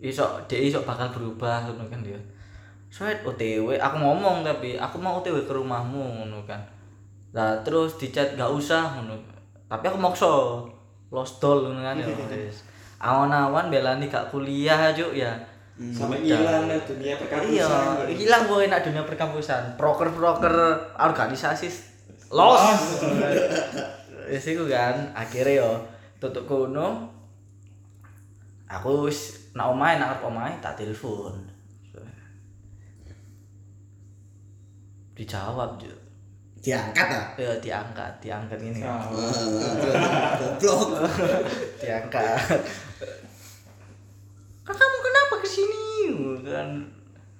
Isok 0.00 0.48
dhek 0.48 0.72
isok 0.72 0.88
bakal 0.88 1.12
berubah 1.12 1.68
ngono 1.68 1.84
kan 1.92 2.00
dia. 2.00 2.16
Soet 2.88 3.20
OTW, 3.20 3.76
aku 3.76 3.96
ngomong 4.00 4.40
tapi 4.40 4.80
aku 4.80 4.96
mau 4.96 5.20
OTW 5.20 5.44
ke 5.44 5.52
rumahmu 5.52 6.24
ngono 6.24 6.40
kan. 6.48 6.60
Lah 7.36 7.60
terus 7.60 8.00
dicat 8.00 8.32
gak 8.34 8.48
usah 8.48 8.96
ngono. 8.96 9.16
Tapi 9.68 9.84
aku 9.84 10.00
maksa 10.00 10.28
lost 11.12 11.36
doll 11.40 11.68
ngono 11.68 11.84
kan 11.84 12.00
ya. 12.00 12.08
Awan-awan 13.08 13.68
belani 13.68 14.08
gak 14.08 14.32
kuliah 14.32 14.90
juk 14.96 15.12
ya. 15.12 15.36
Sampai 15.78 16.26
hilang 16.26 16.66
lah 16.66 16.80
dunia 16.82 17.14
perkampusan. 17.14 17.54
Iya, 17.54 17.70
hilang 18.10 18.50
gue 18.50 18.66
enak 18.66 18.82
dunia 18.82 19.06
perkampusan. 19.06 19.78
Proker-proker 19.78 20.54
organisasi 20.98 21.70
los. 22.34 22.62
Wis 24.32 24.44
iku 24.44 24.66
kan, 24.66 25.14
akhirnya 25.14 25.62
yo 25.62 25.70
tutup 26.18 26.44
kono. 26.44 27.08
Aku 28.68 29.08
wis 29.08 29.48
nak 29.56 29.72
omahe 29.72 29.96
nak 29.96 30.20
arep 30.20 30.28
omahe 30.28 30.52
tak 30.60 30.76
telepon. 30.76 31.32
Dijawab 35.18 35.74
jo. 35.82 35.90
Diangkat 36.62 37.08
ah. 37.10 37.26
Ya 37.34 37.50
diangkat, 37.58 38.12
diangkat 38.22 38.58
ini. 38.62 38.78
kan. 38.78 38.94
Ah. 38.94 39.02
Ah, 39.02 40.30
Goblok. 40.38 41.02
diangkat. 41.82 42.38
Kak 44.62 44.76
kamu 44.76 44.96
kenapa 45.02 45.34
ke 45.42 45.48
sini? 45.48 45.86
Kan 46.46 46.68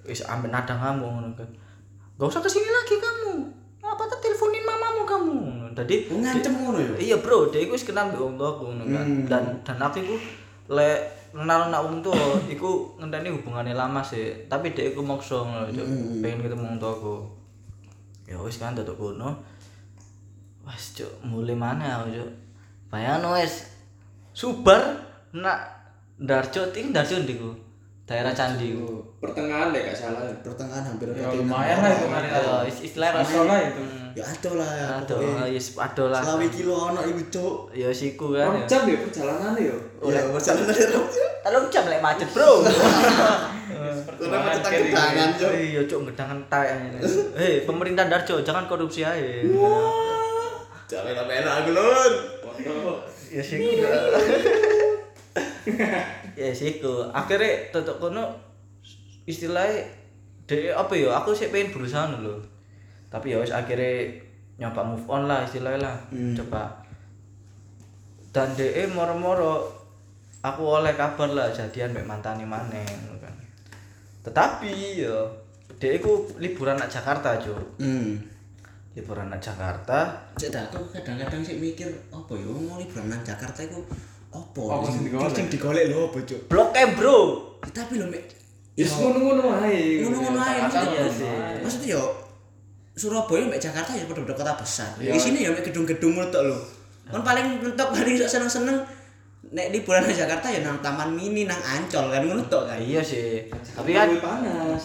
wis 0.03 0.25
ambil 0.25 0.51
nada 0.51 0.75
kamu 0.75 1.05
ngono 1.07 1.31
kan. 1.39 1.47
Gak 2.19 2.27
usah 2.27 2.43
ke 2.43 2.51
sini 2.51 2.67
lagi 2.67 2.99
kamu. 2.99 3.47
Apa 3.79 4.03
tak 4.11 4.19
teleponin 4.21 4.65
mamamu 4.67 5.03
kamu? 5.07 5.37
Tadi 5.73 6.11
Oh, 6.11 6.19
ngancem 6.19 6.51
ngono 6.51 6.79
ya? 6.83 6.93
Iya 6.99 7.17
bro, 7.23 7.47
dia 7.49 7.63
iku 7.63 7.79
wis 7.79 7.87
kenal 7.87 8.11
wong 8.11 8.35
tuaku 8.35 8.75
ngono 8.75 8.85
kan. 8.91 9.07
Hmm. 9.07 9.23
Dan 9.31 9.45
dan 9.63 9.79
aku 9.79 10.03
iku 10.03 10.17
lek 10.69 10.99
kenal 11.31 11.71
nak 11.71 11.87
wong 11.87 12.03
tuwa 12.03 12.19
iku 12.51 12.97
ngenteni 12.99 13.31
hubungannya 13.31 13.79
lama 13.79 14.03
sih. 14.03 14.35
Tapi 14.51 14.75
dia 14.75 14.91
iku 14.91 15.05
maksa 15.05 15.39
ngono, 15.39 15.71
Cuk. 15.71 15.87
Hmm. 15.87 16.19
pengen 16.19 16.43
ketemu 16.43 16.65
wong 16.75 16.79
tuaku. 16.83 17.17
Ya 18.29 18.37
wis 18.37 18.57
kan 18.57 18.77
tutuk 18.77 18.95
kono. 18.95 19.33
Wes 20.63 20.93
cuk, 20.95 21.09
mulai 21.23 21.57
mana 21.57 21.99
aku 21.99 22.13
cuk? 22.13 22.31
Bayangno 22.87 23.33
wes 23.33 23.73
subar 24.31 25.01
nak 25.33 25.57
Darjo 26.15 26.69
ting 26.69 26.93
Darjo 26.93 27.17
ndiku. 27.19 27.49
Daerah 28.05 28.33
Candi 28.33 28.73
ku. 28.73 29.05
pertengahan 29.21 29.69
deh 29.69 29.85
gak 29.85 29.93
salah. 29.95 30.25
pertengahan 30.41 30.81
hampir 30.83 31.05
Ya, 31.11 31.25
ada 31.25 31.37
lumayan 31.37 31.77
lah 31.77 31.93
itu 31.93 32.05
orang. 32.05 32.25
kali. 32.25 32.41
Ya, 32.41 32.57
is- 32.65 32.83
istilahnya 32.83 33.21
Masya 33.21 33.39
Allah 33.39 33.59
itu. 33.63 33.83
ya 34.11 34.25
ada 34.25 34.51
lah 34.55 34.71
ya 34.73 34.89
pokoknya. 35.05 35.45
yes, 35.47 35.67
aduh 35.77 36.09
lah. 36.09 36.21
selawi 36.25 36.49
kilo 36.49 36.75
ono 36.89 37.01
iku 37.03 37.23
cuk 37.29 37.55
Ya 37.71 37.89
siku 37.93 38.33
kan. 38.33 38.49
Rong 38.49 38.57
ya. 38.57 38.67
jam 38.67 38.83
ya 38.83 38.97
perjalanan 38.99 39.53
ya. 39.55 39.77
ya 40.03 40.21
berjalan 40.27 40.63
dari 40.65 40.85
rong 40.89 41.05
jam 41.07 41.29
Telung 41.39 41.67
jam 41.69 41.85
lek 41.87 42.01
macet, 42.01 42.29
Bro. 42.29 42.51
karena 44.29 44.61
macet 44.61 44.93
kedangan 44.93 45.31
cuk 45.35 45.53
Iya, 45.57 45.81
cuk 45.89 46.01
ngedangan 46.05 46.39
tai 46.53 46.69
ini. 46.77 47.01
Hei, 47.35 47.65
pemerintah 47.65 48.05
Darjo, 48.07 48.45
jangan 48.45 48.69
korupsi 48.69 49.03
aja. 49.03 49.25
jalan 50.89 51.13
apa 51.13 51.33
enak 51.33 51.53
aku 51.65 51.71
lur. 51.77 52.13
Ya 53.29 53.43
siku. 53.45 53.69
ya 56.33 56.51
siku. 56.57 57.05
Akhirnya 57.13 57.69
tetok 57.69 58.01
kono 58.01 58.25
istilahnya 59.29 59.85
de 60.49 60.73
apa 60.73 60.97
ya? 60.97 61.13
Aku 61.21 61.37
sih 61.37 61.53
pengen 61.53 61.77
berusaha 61.77 62.09
dulu. 62.09 62.41
Tapi 63.13 63.37
ya 63.37 63.45
wis 63.45 63.53
akhirnya 63.53 64.17
nyoba 64.57 64.81
move 64.81 65.05
on 65.13 65.29
lah 65.29 65.45
istilahnya 65.45 65.85
lah. 65.85 65.97
Coba. 66.41 66.73
Dan 68.33 68.57
DE 68.57 68.89
moro-moro 68.89 69.69
aku 70.41 70.63
oleh 70.65 70.97
kabar 70.97 71.29
lah 71.29 71.53
jadian 71.53 71.93
mek 71.93 72.09
mantane 72.09 72.49
maneh. 72.49 72.89
Tetapi 74.29 74.73
ya 75.01 75.17
DE 75.79 75.97
ku 76.05 76.29
liburan 76.37 76.77
nak 76.77 76.93
Jakarta, 76.93 77.41
Cuk. 77.41 77.81
hmm. 77.81 78.11
Liburan 78.93 79.31
nak 79.31 79.41
Jakarta, 79.41 80.27
cek 80.35 80.51
aku 80.51 80.91
kadang-kadang 80.91 81.41
sih 81.41 81.57
mikir 81.57 81.87
apa 82.11 82.33
ya 82.35 82.51
mau 82.51 82.77
liburan 82.77 83.09
nang 83.09 83.23
Jakarta 83.25 83.63
iku 83.63 83.81
apa? 84.29 84.63
Apa 84.75 84.87
sing 84.91 85.03
digolek? 85.07 85.33
sing 85.33 85.47
digolek 85.49 85.85
lho 85.89 86.13
apa 86.13 86.19
cuk 86.21 86.41
Blok 86.51 86.69
M, 86.77 86.91
Bro. 86.99 87.17
tapi 87.73 87.97
lho 87.97 88.07
mek 88.11 88.27
Wis 88.75 88.91
ngono-ngono 88.91 89.55
ae. 89.65 90.03
ngono-ngono 90.03 90.39
ae 90.39 90.59
maksudnya 91.63 91.95
yo 91.95 92.05
Surabaya 92.99 93.47
mek 93.47 93.63
Jakarta 93.63 93.95
ya 93.95 94.03
pada 94.11 94.27
kota 94.35 94.53
besar. 94.59 94.91
Di 94.99 95.15
sini 95.15 95.47
ya 95.47 95.55
mek 95.55 95.63
gedung-gedung 95.63 96.19
tok 96.35 96.43
lho. 96.51 96.59
Kan 97.07 97.23
paling 97.23 97.63
mentok 97.63 97.95
paling 97.95 98.19
seneng-seneng 98.19 98.83
nek 99.49 99.73
liburan 99.73 100.05
nang 100.05 100.13
Jakarta 100.13 100.47
ya 100.47 100.61
nang 100.61 100.79
taman 100.79 101.13
mini 101.13 101.45
nang 101.45 101.57
Ancol 101.59 102.09
kan 102.09 102.21
ngono 102.21 102.45
tok 102.47 102.69
kan 102.69 102.77
Iya 102.77 103.01
sih. 103.01 103.49
Tapi 103.49 103.91
kan 103.93 104.09
panas. 104.19 104.85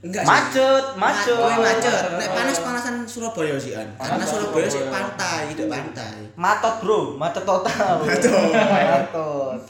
enggak 0.00 0.24
sih 0.24 0.30
macet, 0.32 0.84
macet. 0.96 1.36
Macet, 1.36 1.60
macet. 1.60 2.00
Nek 2.16 2.28
panas-panasan 2.32 3.04
Surabaya 3.04 3.52
sih 3.60 3.76
an. 3.76 3.84
Karena 4.00 4.16
Panas 4.16 4.28
Surabaya 4.32 4.64
sih 4.64 4.82
pantai, 4.88 5.52
tidak 5.52 5.68
pantai. 5.68 6.16
Matot, 6.40 6.74
Bro. 6.80 7.00
Macet 7.20 7.44
total. 7.44 8.00
Matot. 8.08 9.60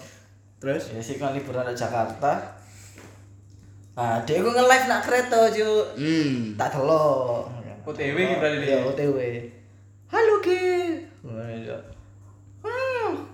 Terus? 0.62 0.82
Ya 0.94 1.00
sih 1.02 1.18
kan 1.18 1.34
liburan 1.34 1.66
ke 1.66 1.74
Jakarta. 1.74 2.32
Nah, 3.98 4.22
dia 4.22 4.38
gue 4.38 4.48
nge-live 4.48 4.86
nak 4.86 5.02
kereta, 5.02 5.50
Cuk. 5.50 5.98
Hmm. 5.98 6.54
Tak 6.54 6.78
delok. 6.78 7.50
OTW 7.82 8.16
gitu 8.16 8.36
berarti 8.38 8.56
Ya, 8.62 8.78
dia. 8.78 8.78
OTW. 8.86 9.18
Halo, 10.08 10.34
Ki. 10.38 10.62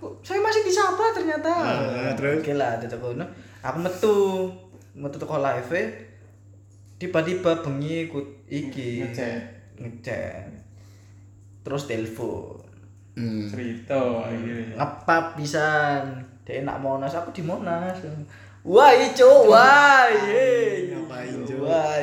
Kok 0.06 0.22
saya 0.22 0.38
masih 0.38 0.62
disapa 0.62 1.10
ternyata. 1.10 1.50
Ah, 1.50 2.14
terus? 2.14 2.38
Oke 2.38 2.54
lah, 2.54 2.78
tetep 2.78 3.02
kono. 3.02 3.26
Aku 3.58 3.82
metu, 3.82 4.14
metu 4.94 5.18
teko 5.18 5.42
live. 5.42 5.82
Tiba-tiba 7.02 7.58
bengi 7.58 8.06
ikut 8.06 8.46
iki. 8.46 9.02
Ngechat. 9.02 9.42
Ngechat. 9.82 10.46
Terus 11.66 11.90
telepon. 11.90 12.62
Hmm. 13.18 13.50
Cerita 13.50 13.98
akhirnya. 14.22 14.78
Ngepap 14.78 15.34
pisan. 15.34 16.22
Dia 16.46 16.62
nak 16.62 16.78
Monas, 16.78 17.10
aku 17.18 17.34
di 17.34 17.42
Monas. 17.42 17.98
Wah, 18.62 18.94
ijo, 18.94 19.50
wah, 19.50 20.06
ye. 20.06 20.94
Ngapain, 20.94 21.42
Cuk? 21.42 21.66
Wah. 21.66 21.98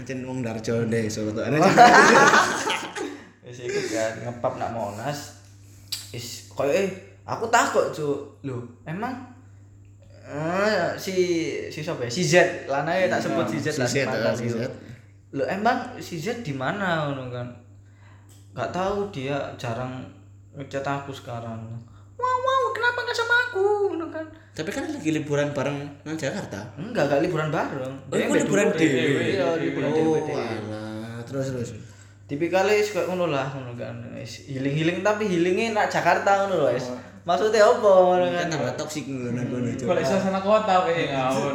Encen 0.00 0.24
wong 0.24 0.40
Darjo 0.40 0.88
deh, 0.88 1.04
Solo 1.12 1.36
tuh. 1.36 1.44
Ana 1.48 1.60
Wis 3.44 3.60
iku 3.60 3.80
kan 3.92 4.12
ngepap 4.24 4.56
nak 4.56 4.72
Monas. 4.72 5.44
Is 6.16 6.48
koyo 6.48 6.72
eh 6.72 7.13
aku 7.24 7.44
takut, 7.48 7.88
Cuk. 7.90 8.44
Lho, 8.44 8.60
emang 8.84 9.12
eh 10.24 10.92
si 10.96 11.16
si 11.68 11.80
sapa 11.84 12.04
ya? 12.04 12.10
Si 12.12 12.24
Z, 12.24 12.64
lanae 12.64 13.08
tak 13.08 13.20
sebut 13.20 13.44
si 13.44 13.60
Z 13.60 13.76
lah 13.76 13.88
Si 13.88 14.00
Z, 14.00 14.08
itu. 14.40 14.56
Z. 14.56 14.68
Lho, 15.34 15.44
emang 15.44 15.92
si 15.98 16.16
Z 16.16 16.40
di 16.40 16.52
mana 16.52 17.12
kan? 17.28 17.48
Gak 18.54 18.70
tahu 18.70 19.10
dia 19.10 19.36
jarang 19.58 20.04
ngechat 20.54 20.86
aku 20.86 21.10
sekarang. 21.10 21.58
Wow, 22.14 22.36
wow, 22.40 22.62
kenapa 22.70 23.02
nggak 23.02 23.18
sama 23.18 23.34
aku? 23.50 23.90
Ngono 23.90 24.06
kan. 24.08 24.22
Tapi 24.54 24.70
kan 24.70 24.86
lagi 24.86 25.10
liburan 25.10 25.50
bareng 25.50 25.82
nang 26.06 26.14
Jakarta. 26.14 26.62
Enggak, 26.78 27.10
gak 27.10 27.20
liburan 27.26 27.50
bareng. 27.50 27.94
Oh, 28.06 28.14
iku 28.14 28.38
liburan 28.38 28.70
dhewe. 28.70 29.34
Iya, 29.34 29.58
liburan 29.58 29.90
Oh, 29.90 30.14
dhewe. 30.14 30.30
alah. 30.30 31.18
Terus 31.26 31.50
terus. 31.50 31.70
Tipikalnya 32.30 32.78
suka 32.80 33.10
ngono 33.10 33.28
lah 33.34 33.50
ngono 33.50 33.74
kan. 33.74 33.98
Wis 34.14 34.46
Healing-healing 34.46 35.02
tapi 35.02 35.26
healingnya 35.26 35.74
nak 35.74 35.90
Jakarta 35.90 36.46
ngono 36.46 36.54
lho, 36.64 36.68
wis. 36.70 36.86
Maksudnya 37.24 37.64
apa 37.64 37.92
kan? 38.20 38.46
Tambah 38.52 38.72
toksik 38.76 39.08
ngono 39.08 39.32
nang 39.32 39.48
kono, 39.48 39.68
Cuk. 39.72 39.88
Balik 39.88 40.04
suasana 40.04 40.40
kota 40.40 40.84
pengen 40.84 41.08
ngawur. 41.16 41.52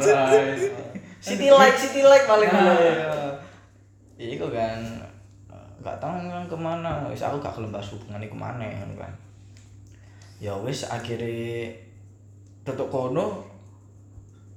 City 1.22 1.46
like, 1.48 1.78
city 1.78 2.02
like 2.02 2.26
paling 2.26 2.50
ngono. 2.50 2.74
Iku 4.18 4.50
kan 4.50 4.78
gak 5.80 5.96
tahu 5.96 6.12
kan 6.28 6.44
ke 6.44 6.56
mana 6.60 7.08
wis 7.08 7.24
aku 7.24 7.40
gak 7.40 7.56
kelembas 7.56 7.88
hubungan 7.88 8.20
iku 8.20 8.36
mana 8.36 8.68
kan 8.68 9.08
ya 10.36 10.52
wis 10.60 10.84
akhirnya 10.84 11.72
tutup 12.68 12.92
kono 12.92 13.40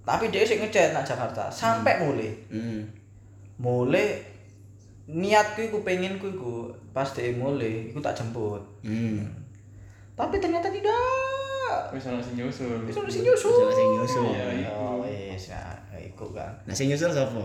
tapi 0.04 0.28
dia 0.28 0.44
sih 0.44 0.60
ngechat 0.60 0.92
nak 0.92 1.08
Jakarta 1.08 1.48
sampai 1.48 1.96
mulai 2.04 2.28
Hmm. 2.52 2.84
mulai 3.56 4.20
niatku 5.08 5.64
iku 5.64 5.80
pengen 5.88 6.20
ku 6.20 6.28
iku 6.28 6.54
pas 6.92 7.08
dia 7.16 7.32
mulai 7.32 7.88
iku 7.88 8.04
tak 8.04 8.20
jemput 8.20 8.60
Hmm. 8.84 9.24
Tapi 10.14 10.38
ternyata 10.38 10.70
tidak. 10.70 11.90
Wis 11.90 12.06
ana 12.06 12.22
sing 12.22 12.38
nyusul. 12.38 12.86
bisa 12.86 13.02
sing 13.10 13.26
nyusul. 13.26 13.50
Bisa 13.50 13.74
sing 13.74 13.90
nyusul. 13.98 14.26
Iya, 14.30 14.46
iya. 14.62 14.70
oh 14.74 15.02
wis 15.02 15.50
ya 15.50 15.62
iku 15.98 16.30
kan 16.34 16.54
Nah, 16.70 16.74
sing 16.74 16.90
nyusul 16.90 17.10
sapa? 17.10 17.42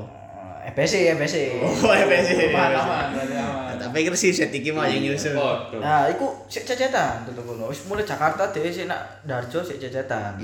Eh, 0.65 0.73
EPC 0.75 1.17
EPC 1.17 1.35
Oh, 1.65 1.93
EPC. 1.97 2.53
Aman, 2.53 3.15
berarti 3.17 3.37
aman. 3.41 3.73
Tak 3.79 3.89
pikir 3.95 4.13
sih 4.13 4.35
set 4.35 4.53
iki 4.53 4.69
mau 4.69 4.85
yang 4.85 5.01
nyusul. 5.01 5.33
Nah 5.81 6.05
iku 6.13 6.45
sik 6.51 6.69
cecetan 6.69 7.25
tutup 7.25 7.49
kono 7.49 7.73
wis 7.73 7.85
mulai 7.89 8.05
Jakarta 8.05 8.53
dia 8.53 8.69
sik 8.69 8.85
nak 8.85 9.01
Darjo 9.25 9.65
sik 9.65 9.81
cecetan 9.81 10.37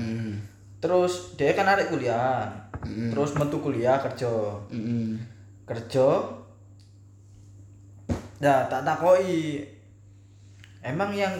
terus 0.81 1.33
dia 1.37 1.53
kan 1.53 1.65
arek 1.69 1.89
kuliah. 1.93 2.45
Terus 2.85 3.33
metu 3.37 3.57
kuliah 3.61 3.97
kerja. 4.01 4.29
Kerja. 5.65 6.07
Nah 8.41 8.57
tak 8.69 8.81
takoi 8.85 9.61
emang 10.85 11.09
yang 11.13 11.33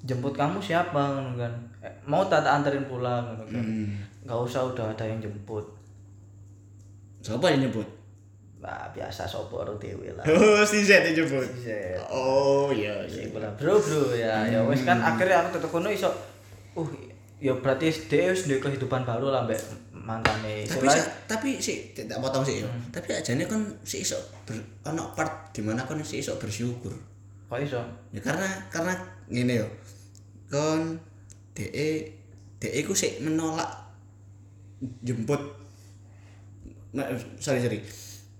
jemput 0.00 0.30
kamu 0.32 0.58
siapa 0.58 1.02
kan 1.32 1.52
Eh, 1.78 1.90
mau 2.02 2.22
tak 2.24 2.42
tak 2.42 2.58
anterin 2.58 2.84
pulang 2.84 3.22
kan 3.40 3.46
Hmm. 3.48 3.94
nggak 4.20 4.38
usah 4.40 4.62
udah 4.64 4.86
ada 4.88 5.04
yang 5.04 5.18
jemput 5.18 5.62
Siapa 7.18 7.48
yang 7.48 7.62
nyebut? 7.62 7.86
nah 8.58 8.90
biasa 8.90 9.22
sopo 9.22 9.62
orang 9.62 9.78
dewe 9.78 10.10
lah 10.12 10.26
Oh, 10.28 10.58
si 10.60 10.82
Z 10.82 10.90
yang 11.04 11.14
nyebut. 11.16 11.46
Set. 11.56 11.94
Oh, 12.04 12.66
iya 12.68 12.90
iya. 13.04 13.22
Iku 13.24 13.38
lah, 13.38 13.54
bro 13.54 13.78
bro 13.78 14.10
ya 14.12 14.42
ya 14.44 14.58
wes 14.60 14.82
kan 14.82 14.98
akhirnya 14.98 15.38
aku 15.40 15.54
tetep 15.54 15.70
kono 15.70 15.86
iso 15.88 16.10
uh 16.74 16.88
ya 17.38 17.54
berarti 17.54 17.86
dia 18.10 18.28
wis 18.28 18.44
duwe 18.44 18.58
kehidupan 18.58 19.02
baru 19.02 19.30
lah 19.30 19.46
mbak 19.46 19.62
mantane 19.94 20.62
Tapi 20.64 20.86
sa- 20.86 21.06
tapi 21.28 21.54
sih 21.56 21.90
tidak 21.92 22.18
potong 22.18 22.42
sih 22.42 22.58
ya. 22.58 22.66
Tapi 22.88 23.14
ajane 23.14 23.46
kan 23.46 23.62
sih 23.80 24.02
iso 24.02 24.18
ber, 24.42 24.58
ono 24.84 25.10
part 25.12 25.30
di 25.48 25.60
mana 25.60 25.82
kon 25.82 26.02
sih 26.02 26.18
iso 26.18 26.34
bersyukur. 26.34 26.90
kok 27.46 27.58
iso 27.58 27.78
Ya 28.10 28.18
karena 28.20 28.42
karena 28.68 28.90
ngene 29.28 29.54
yo. 29.56 29.66
Kon 30.48 31.00
DE 31.52 31.88
DE 32.58 32.80
ku 32.82 32.92
sik 32.96 33.22
menolak 33.22 33.68
jemput 35.04 35.40
Ma, 36.88 37.04
sorry 37.36 37.60
sorry. 37.60 37.78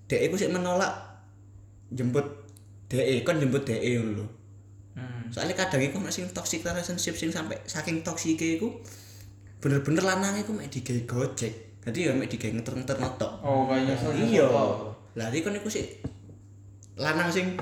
DE 0.08 0.26
ku 0.32 0.36
sik 0.40 0.48
menolak 0.48 0.92
jemput 1.92 2.24
DE 2.88 3.20
kon 3.22 3.36
jemput 3.36 3.68
DE 3.68 3.76
ngono 4.00 4.24
lho. 4.24 4.26
hmm. 4.96 5.28
Soalnya 5.28 5.54
kadang 5.54 5.84
iku 5.84 6.00
nek 6.00 6.12
sing 6.14 6.24
toxic 6.32 6.64
relationship 6.64 7.14
sing 7.14 7.28
sampai 7.28 7.60
saking 7.68 8.00
toksike 8.00 8.56
iku 8.56 8.72
bener-bener 9.60 10.00
lanang 10.00 10.40
iku 10.40 10.56
mek 10.56 10.72
digawe 10.72 11.04
gojek. 11.04 11.84
Dadi 11.84 12.08
ya 12.08 12.16
mek 12.16 12.32
digawe 12.32 12.56
ngeter-ngeter 12.56 12.96
notok. 12.96 13.32
Oh, 13.44 13.68
kayak 13.68 13.92
nyusul. 13.92 14.10
Iya. 14.16 14.48
nyusul. 14.48 14.90
Lah 15.20 15.28
kon 15.28 15.58
iku 15.60 15.68
sik 15.68 15.86
lanang 16.96 17.28
sing 17.28 17.54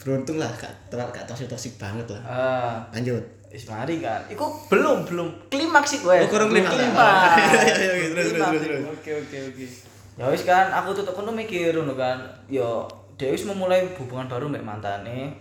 beruntung 0.00 0.42
lah 0.42 0.50
gak 0.58 0.72
gak 0.90 1.28
toxic 1.28 1.46
toxic 1.46 1.72
banget 1.76 2.08
lah. 2.10 2.22
ah 2.24 2.76
Lanjut. 2.90 3.41
Wis 3.52 3.68
mari 3.68 4.00
kan 4.00 4.24
iku 4.26 4.48
belum 4.66 5.04
belum. 5.04 5.28
Klimaks 5.46 5.92
sih 5.92 6.00
gue 6.00 6.16
Oh, 6.16 6.26
kurang 6.26 6.48
klimaks. 6.48 6.72
klimaks. 6.72 7.36
Iya, 7.36 7.60
iya, 7.68 7.92
iya, 7.92 8.08
terus, 8.08 8.32
terus, 8.32 8.48
terus, 8.48 8.62
terus. 8.64 8.82
Oke, 8.90 9.10
oke, 9.14 9.38
oke. 9.46 9.66
ya 10.12 10.24
wis 10.26 10.42
kan 10.42 10.68
aku 10.68 10.92
tutup 10.92 11.12
kono 11.12 11.28
mikir 11.30 11.72
ngono 11.72 11.92
kan 11.92 12.16
yo 12.46 12.84
dia 13.14 13.28
wis 13.28 13.44
memulai 13.44 13.84
hubungan 13.92 14.24
baru 14.26 14.48
mbek 14.48 14.60
mantane. 14.62 15.36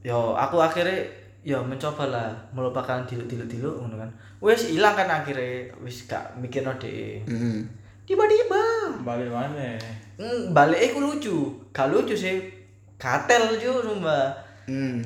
Yo 0.00 0.32
aku 0.34 0.56
akhirnya 0.58 1.04
yo 1.44 1.60
mencoba 1.60 2.08
lah 2.08 2.28
melupakan 2.50 3.04
diluk 3.04 3.28
diluk 3.28 3.44
diluk 3.46 3.74
ngono 3.78 4.00
kan. 4.00 4.10
Wis 4.40 4.68
hilang 4.68 4.92
kan 4.92 5.08
akhirnya. 5.10 5.68
Wis 5.80 6.04
gak 6.04 6.36
mikirno 6.36 6.72
dhek 6.76 7.24
Heeh. 7.24 7.60
tiba-tiba. 8.04 8.64
Balik 9.00 9.28
mana? 9.28 9.76
Hmm, 10.16 10.52
balik 10.52 10.80
iku 10.82 11.00
lucu. 11.00 11.36
Gak 11.72 11.88
lucu 11.88 12.12
sih. 12.12 12.40
Gatel 12.96 13.52
lucu 13.52 13.68
sumpah. 13.80 14.32
Hmm 14.64 15.00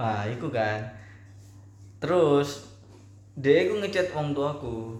Wah, 0.00 0.24
iku 0.24 0.48
kan. 0.48 0.80
Terus 2.00 2.64
dia 3.36 3.68
iku 3.68 3.76
ngechat 3.84 4.08
wong 4.16 4.32
tuaku. 4.32 4.96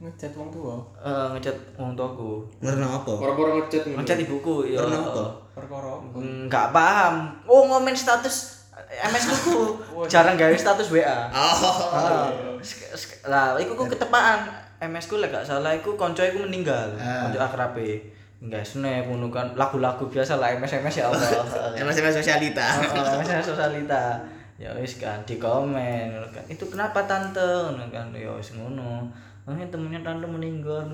ngechat 0.00 0.32
wong 0.32 0.48
tua 0.48 0.80
Eh 1.04 1.26
ngechat 1.36 1.52
wong 1.76 1.92
tuaku. 1.92 2.40
karena 2.56 2.88
apa 2.88 3.12
Orang-orang 3.20 3.60
ngechat 3.60 3.84
ngono. 3.84 4.00
Ngechat 4.00 4.18
ibuku 4.24 4.54
ya. 4.72 4.80
Karena 4.80 4.96
apa? 4.96 5.24
perkara 5.52 5.92
Enggak 6.16 6.66
paham. 6.72 7.14
Oh, 7.44 7.68
ngomen 7.68 7.92
status 7.92 8.64
MS 8.80 9.24
ku 9.44 9.76
jarang 10.08 10.40
gawe 10.40 10.56
status 10.56 10.88
WA. 10.88 11.28
oh 11.28 11.92
Ah, 11.92 12.32
Lah, 13.28 13.60
iku 13.60 13.76
ku 13.76 13.84
ketepaan. 13.84 14.48
MS 14.80 15.12
ku 15.12 15.20
lek 15.20 15.28
gak 15.28 15.44
salah 15.44 15.76
iku 15.76 16.00
konco 16.00 16.24
iku 16.24 16.40
meninggal. 16.48 16.96
Ah. 16.96 17.28
Konco 17.28 17.36
akrabe. 17.36 18.00
Enggak 18.40 18.64
snap 18.64 19.04
ngono 19.04 19.28
kan 19.28 19.52
lagu-lagu 19.52 20.08
biasa 20.08 20.40
lah 20.40 20.56
MS 20.56 20.80
MS 20.80 20.96
ya 20.96 21.12
Allah. 21.12 21.44
emang 21.80 21.92
sama 21.92 22.08
sosialita. 22.08 22.66
Oh, 22.96 23.20
misalnya 23.20 23.44
sosialita. 23.44 24.16
Ya 24.56 24.72
wis 24.76 24.96
kan 24.96 25.20
di 25.24 25.36
komen 25.36 26.08
kan. 26.32 26.44
Itu 26.48 26.64
kenapa 26.68 27.04
tante? 27.04 27.40
Ngono 27.40 27.84
kan 27.92 28.08
ya 28.16 28.32
wis 28.32 28.56
ngono. 28.56 29.04
Oh 29.44 29.52
ini 29.52 29.68
temennya 29.68 30.00
tante 30.00 30.24
meninggal. 30.24 30.84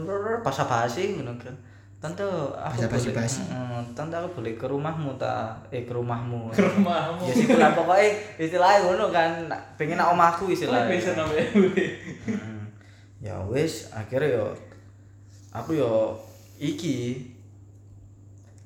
Basa 0.42 0.66
basi 0.66 1.14
ngono 1.14 1.38
kan. 1.38 1.54
Tante 1.96 2.22
aku 2.22 2.82
boleh. 2.82 3.14
Heeh, 3.24 3.80
tante 3.94 4.14
aku 4.14 4.28
boleh 4.38 4.52
ke 4.54 4.66
rumahmu 4.66 5.14
ta? 5.16 5.54
Eh 5.70 5.82
ke 5.82 5.94
rumahmu. 5.94 6.50
Ke 6.50 6.62
rumahmu. 6.62 7.24
Ya 7.24 7.32
sih 7.32 7.46
lah 7.54 7.72
pokoknya 7.72 8.10
istilahnya 8.36 8.84
ngono 8.84 9.14
kan. 9.14 9.30
Nak- 9.46 9.78
pengen 9.78 9.98
nak 9.98 10.10
omahku 10.12 10.50
Lah, 10.50 10.54
istilahnya 10.54 10.90
bisa 10.90 11.10
namanya 11.14 11.46
Hmm. 12.26 12.66
ya 13.22 13.38
wis 13.46 13.90
akhirnya 13.90 14.34
yo 14.34 14.46
aku 15.50 15.72
yo 15.72 16.12
iki 16.60 17.24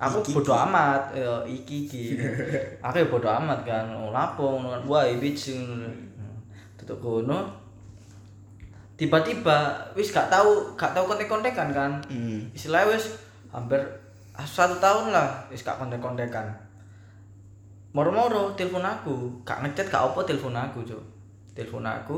aku 0.01 0.41
bodo 0.41 0.53
amat 0.57 1.13
yo 1.13 1.45
iki 1.45 1.85
iki. 1.85 2.03
Aku 2.85 2.95
yo 2.97 3.07
bodo 3.13 3.29
amat 3.29 3.61
kan 3.61 3.85
oh, 3.93 4.09
lapo 4.09 4.57
ngono 4.57 4.73
kan. 4.73 4.81
Wah 4.89 5.05
ngono. 5.05 5.93
Tutuk 6.81 6.97
kono. 6.97 7.45
Tiba-tiba 8.97 9.77
wis 9.93 10.09
gak 10.09 10.29
tahu 10.33 10.73
gak 10.73 10.97
tahu 10.97 11.05
kontek-kontekan 11.05 11.69
kan. 11.69 12.01
Hmm. 12.09 12.49
Istilahnya 12.53 12.97
wis 12.97 13.13
hampir 13.53 13.77
satu 14.41 14.81
tahun 14.81 15.13
lah 15.13 15.45
wis 15.53 15.61
gak 15.61 15.77
kontek-kontekan. 15.77 16.49
Moro-moro 17.93 18.57
telepon 18.57 18.81
aku 18.81 19.29
gak 19.45 19.61
ngechat 19.61 19.85
gak 19.85 20.01
apa 20.01 20.19
telepon 20.25 20.57
aku 20.57 20.81
cuk. 20.81 21.01
Telepon 21.53 21.85
aku. 21.85 22.17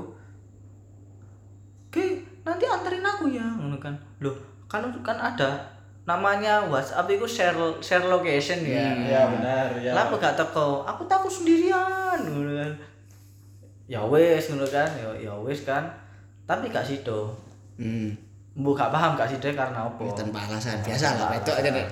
Oke, 1.91 2.26
nanti 2.41 2.65
anterin 2.65 3.06
aku 3.06 3.30
ya, 3.30 3.46
ngono 3.46 3.78
kan. 3.78 3.93
Loh, 4.17 4.34
kan 4.65 4.82
kan 5.06 5.13
ada 5.13 5.73
namanya 6.04 6.60
WhatsApp 6.68 7.08
itu 7.08 7.24
share 7.24 7.56
share 7.80 8.04
location 8.04 8.60
ya. 8.68 8.92
ya 9.08 9.22
benar 9.32 9.72
ya 9.80 9.96
Lah 9.96 10.12
gak 10.12 10.36
teko? 10.36 10.84
Aku 10.84 11.08
takut 11.08 11.32
sendirian, 11.32 12.20
ngono 12.20 12.60
kan. 12.60 12.72
Ya 13.88 14.04
wes 14.04 14.52
ngono 14.52 14.68
kan, 14.68 14.89
ya 15.00 15.10
ya 15.16 15.34
wes 15.39 15.63
kan. 15.63 15.88
Tapi 16.44 16.68
gak 16.68 16.84
sido. 16.84 17.32
hmm 17.80 18.12
Mbok 18.54 18.78
gak 18.78 18.92
paham 18.94 19.16
gak 19.16 19.32
sido 19.32 19.48
karena 19.56 19.88
apa? 19.88 20.04
Ya, 20.04 20.13
tanpa 20.13 20.39
alasan 20.46 20.78
biasa 20.84 21.08
lah 21.18 21.28
wedok 21.34 21.56
aja 21.58 21.70
nek 21.74 21.88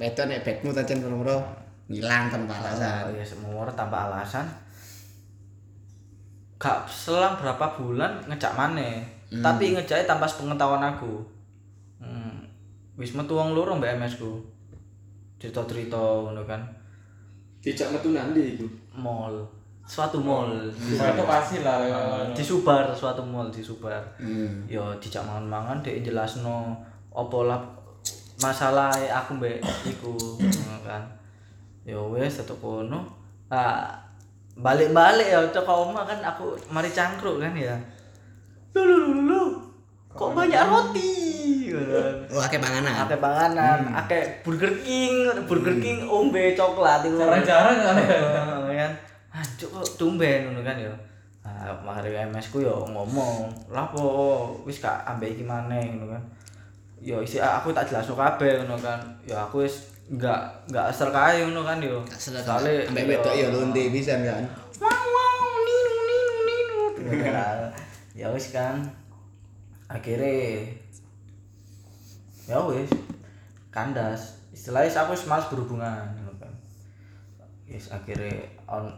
wedok 0.00 0.24
nek 0.24 0.40
bagmu 0.40 0.70
tancen 0.72 1.04
nomor 1.04 1.28
ngilang 1.90 2.32
tanpa 2.32 2.54
Oh, 2.56 2.60
alasan 2.64 3.12
ya 3.12 3.24
semua 3.26 3.66
orang 3.66 3.76
tanpa 3.76 4.08
alasan. 4.08 4.46
Gak 6.58 6.86
selang 6.86 7.34
berapa 7.36 7.66
bulan 7.74 8.22
ngejak 8.30 8.54
maneh. 8.54 9.02
Tapi 9.28 9.76
ngejaknya 9.76 10.08
tanpa 10.08 10.24
sepengetahuan 10.24 10.80
aku. 10.80 11.20
Wis 12.98 13.14
metu 13.14 13.38
wong 13.38 13.54
loro 13.54 13.78
mbak 13.78 13.94
MS 13.94 14.18
ku. 14.18 14.42
Cerita-cerita 15.38 15.94
ngono 15.94 16.42
kan. 16.42 16.58
Dijak 17.62 17.94
metu 17.94 18.10
nanti 18.10 18.58
iku. 18.58 18.66
Mall. 18.98 19.38
Suatu 19.86 20.18
mall. 20.18 20.66
Itu 20.74 21.22
pasti 21.24 21.62
lah 21.62 21.80
di 22.34 22.42
Subar, 22.42 22.90
suatu 22.90 23.22
mall 23.22 23.48
di 23.54 23.62
Subar. 23.62 24.02
hmm 24.18 24.66
Ya 24.66 24.82
dijak 24.98 25.22
mangan-mangan 25.22 25.80
dhek 25.80 26.02
jelasno 26.02 26.74
opo 27.14 27.46
lah 27.46 27.62
masalah 28.42 28.90
aku 28.92 29.38
mbek 29.38 29.62
iku 29.86 30.18
kan. 30.82 31.06
Ya 31.86 31.96
wis 32.02 32.42
tetep 32.42 32.58
kono. 32.58 33.06
Ah 33.46 33.94
balik-balik 34.58 35.30
ya 35.30 35.40
teko 35.54 35.86
omah 35.86 36.02
kan 36.02 36.18
aku 36.18 36.58
mari 36.74 36.90
cangkruk 36.90 37.38
kan 37.38 37.54
ya. 37.54 37.78
Lu 38.74 38.82
lu 38.82 38.96
lu 39.06 39.20
lu. 39.30 39.42
Kok 40.14 40.30
banyak 40.32 40.62
roti? 40.64 41.10
Oh 42.32 42.40
akeh 42.40 42.58
panganan 42.60 42.92
Ake 43.06 43.16
panganan, 43.20 43.78
ake 44.04 44.18
Burger 44.42 44.72
King, 44.80 45.28
Burger 45.44 45.76
King 45.78 46.08
ombe 46.08 46.56
coklat 46.56 47.04
itu. 47.04 47.16
jarang-jarang 47.18 47.76
kan 47.76 47.96
Heeh, 48.02 48.74
kan. 48.76 48.92
Hancur 49.28 49.68
kok 49.80 49.86
tumben 50.00 50.48
ngono 50.48 50.64
kan 50.64 50.76
ya. 50.80 50.92
Nah, 51.44 51.72
makare 51.84 52.12
MS 52.28 52.52
ku 52.52 52.60
yo 52.60 52.84
ngomong, 52.88 53.48
"Lah 53.72 53.88
apa 53.88 54.02
wis 54.68 54.80
gak 54.80 55.04
ambek 55.04 55.36
iki 55.36 55.44
maneh 55.44 55.92
ngono 55.92 56.16
kan." 56.16 56.22
Yo 56.98 57.22
isi 57.22 57.38
aku 57.38 57.70
tak 57.70 57.86
jelasno 57.88 58.16
kabeh 58.16 58.64
ngono 58.64 58.76
kan. 58.80 58.98
Ya 59.24 59.44
aku 59.44 59.64
wis 59.64 59.88
enggak 60.08 60.48
enggak 60.68 60.88
asal 60.90 61.12
kae 61.12 61.44
ngono 61.44 61.62
kan 61.64 61.78
yo. 61.80 62.00
Soale 62.16 62.88
ambek 62.88 63.04
wedok 63.06 63.34
ya 63.36 63.52
lonte 63.52 63.92
pisan 63.92 64.24
kan 64.24 64.44
Wow 64.80 64.88
wow 64.88 65.48
ninu 65.62 66.00
ninu 66.08 66.36
ninu. 66.48 66.78
ya 68.16 68.26
wis 68.32 68.50
kan. 68.50 68.76
Akhirnya 69.88 70.68
ya 72.44 72.58
wis 72.64 72.92
kandas. 73.68 74.36
Istilahnya 74.52 74.92
aku 74.92 75.16
wis 75.16 75.24
males 75.24 75.48
berhubungan 75.48 76.12
ngono 76.12 76.32
kan. 76.36 76.52
Yes 77.64 77.88
akhirnya 77.88 78.32
on 78.68 78.88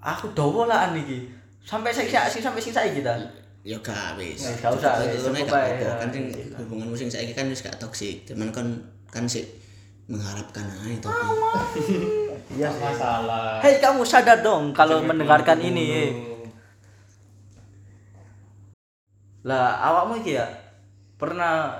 aku 0.00 0.32
dawa 0.32 0.64
lah 0.64 0.92
iki. 0.92 1.28
Sampai 1.60 1.92
saya 1.92 2.28
sih 2.28 2.40
sampai 2.40 2.60
sing 2.60 2.72
saiki 2.72 3.00
kita. 3.00 3.16
ya 3.64 3.80
gak 3.80 4.20
wis 4.20 4.36
Wis, 4.44 4.60
gak 4.60 4.76
usah, 4.76 5.00
Itu 5.00 5.32
cukup 5.32 5.56
ae, 5.56 5.80
ya. 5.80 5.96
kan 5.96 6.12
sing 6.12 6.28
hubungan 6.60 6.84
musim 6.84 7.08
saiki 7.08 7.32
kan 7.32 7.48
wis 7.48 7.64
gak 7.64 7.80
toksik 7.80 8.28
cuman 8.28 8.52
kan 8.52 8.68
kan 9.08 9.24
sih 9.24 9.40
mengharapkan 10.04 10.68
aja 10.68 11.08
tapi 11.08 11.28
Iya 12.52 12.68
masalah 12.76 13.64
Hei 13.64 13.80
kamu 13.80 14.04
sadar 14.04 14.44
dong 14.44 14.76
kalau 14.76 15.00
mendengarkan 15.00 15.64
ini. 15.64 15.84
eh. 15.96 16.12
Lah 19.44 19.76
awakmu 19.78 20.18
iki 20.18 20.34
ya 20.34 20.46
pernah 21.14 21.76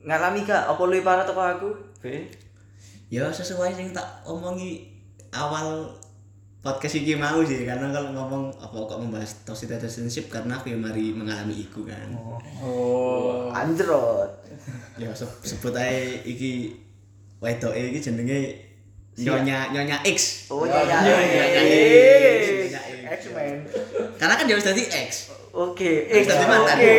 ngalami 0.00 0.40
gak 0.42 0.64
apa 0.66 0.80
luwih 0.80 1.02
parah 1.02 1.24
teko 1.24 1.42
aku? 1.42 1.70
Be. 1.98 2.30
ya 3.08 3.24
sesuai 3.26 3.72
yang 3.72 3.88
tak 3.90 4.04
omongi 4.22 4.84
awal 5.30 5.88
podcast 6.58 6.94
iki 6.94 7.16
mau 7.16 7.40
sih 7.40 7.64
karena 7.64 7.88
kalau 7.88 8.12
ngomong 8.12 8.52
apa 8.54 8.76
kok 8.76 9.00
membahas 9.00 9.32
toxic 9.42 9.72
relationship 9.72 10.28
karena 10.28 10.52
aku 10.54 10.68
yang 10.68 10.84
mari 10.84 11.10
mengalami 11.10 11.56
iku 11.58 11.82
kan 11.82 12.04
oh 12.60 13.48
Anjrot. 13.50 14.28
ya 14.94 15.08
se- 15.10 15.40
sebut 15.42 15.72
aja 15.72 15.88
iki 16.20 16.76
wedoke 17.38 17.72
iki 17.74 17.96
jenenge 17.98 18.60
nyonya 19.16 19.72
nyonya 19.72 19.96
X 20.04 20.52
Oh 20.52 20.62
Ya, 20.62 20.84
iya 20.84 20.92
iya, 20.92 21.16
iya. 21.16 21.44
iya, 21.48 21.62
iya. 21.64 22.80
iya. 22.92 23.08
X-Men. 23.10 23.56
karena 24.14 24.34
kan 24.36 24.44
dia 24.44 24.52
harus 24.52 24.68
jadi 24.68 24.84
X 25.08 25.32
Oke, 25.52 26.06
X. 26.06 26.24
tadi 26.28 26.44
mantan. 26.44 26.76
Oke. 26.76 26.96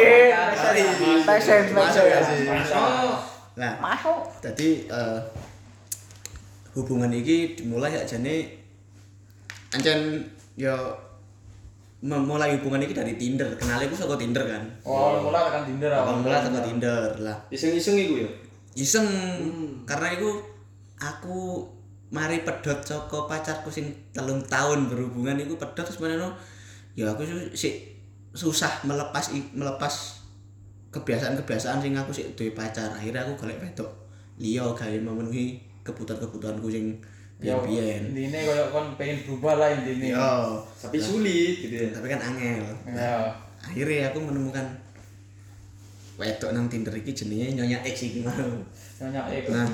Sorry. 0.55 0.83
Passion, 1.23 1.61
Masuk 1.71 2.05
ya 2.05 2.19
sih 2.21 2.37
Masuk. 2.45 3.11
nah 3.55 3.73
Masuk. 3.77 4.19
tadi 4.39 4.87
eh, 4.87 5.19
hubungan 6.73 7.11
iki 7.11 7.59
dimulai 7.59 7.91
aja 7.91 8.15
nih 8.19 8.47
ancen 9.75 10.23
ya 10.55 10.71
memulai 11.99 12.55
hubungan 12.55 12.79
iki 12.79 12.95
dari 12.95 13.19
Tinder 13.19 13.51
kenalnya 13.59 13.91
aku 13.91 13.99
suka 13.99 14.15
Tinder 14.15 14.47
kan 14.47 14.63
oh 14.87 15.19
mulai 15.19 15.43
tekan 15.51 15.67
Tinder 15.67 15.91
awal 15.91 16.23
mula 16.23 16.39
suka 16.39 16.63
Tinder 16.63 17.11
lah 17.19 17.35
Iseng-iseng 17.51 17.99
iku 17.99 18.15
ya. 18.23 18.29
iseng 18.79 19.07
karena 19.83 20.15
itu 20.15 20.29
aku 20.95 21.67
mari 22.15 22.47
pedot 22.47 22.79
saka 22.79 23.27
pacarku 23.27 23.67
sing 23.67 23.91
telung 24.15 24.39
tahun 24.47 24.87
berhubungan 24.87 25.35
iku 25.43 25.59
pedot 25.59 25.83
terus 25.83 25.99
mana 25.99 26.31
ya 26.95 27.11
aku 27.11 27.27
sih 27.51 27.88
susah 28.31 28.83
melepas 28.83 29.31
i- 29.31 29.49
melepas 29.51 30.21
kebiasaan-kebiasaan 30.89 31.79
sing 31.79 31.93
aku 31.93 32.11
sih 32.11 32.25
duwe 32.33 32.51
pacar. 32.51 32.89
Akhirnya 32.89 33.21
aku 33.23 33.37
golek 33.37 33.59
wedok. 33.59 33.89
Liya 34.39 34.63
gawe 34.65 34.97
memenuhi 34.97 35.59
kebutuhan-kebutuhanku 35.83 36.69
sing 36.69 36.95
ya 37.39 37.55
biyen 37.55 38.11
ini 38.11 38.35
koyo 38.35 38.67
kon 38.67 38.99
pengen 38.99 39.15
berubah 39.23 39.55
lah 39.55 39.71
intinya 39.71 40.11
yo 40.11 40.59
Tapi 40.75 40.99
sulit 40.99 41.55
gitu 41.63 41.71
ya. 41.71 41.87
tapi 41.91 42.07
kan 42.07 42.19
angel. 42.19 42.59
Ya 42.91 43.31
akhirnya 43.59 44.11
aku 44.11 44.19
menemukan 44.19 44.67
wedok 46.19 46.51
nang 46.51 46.67
Tinder 46.67 46.91
iki 46.91 47.15
jenenge 47.15 47.55
Nyonya 47.55 47.79
X 47.79 48.11
iki 48.11 48.27
mau 48.27 48.35
nyonya 48.99 49.21
X. 49.31 49.43
Nah, 49.55 49.67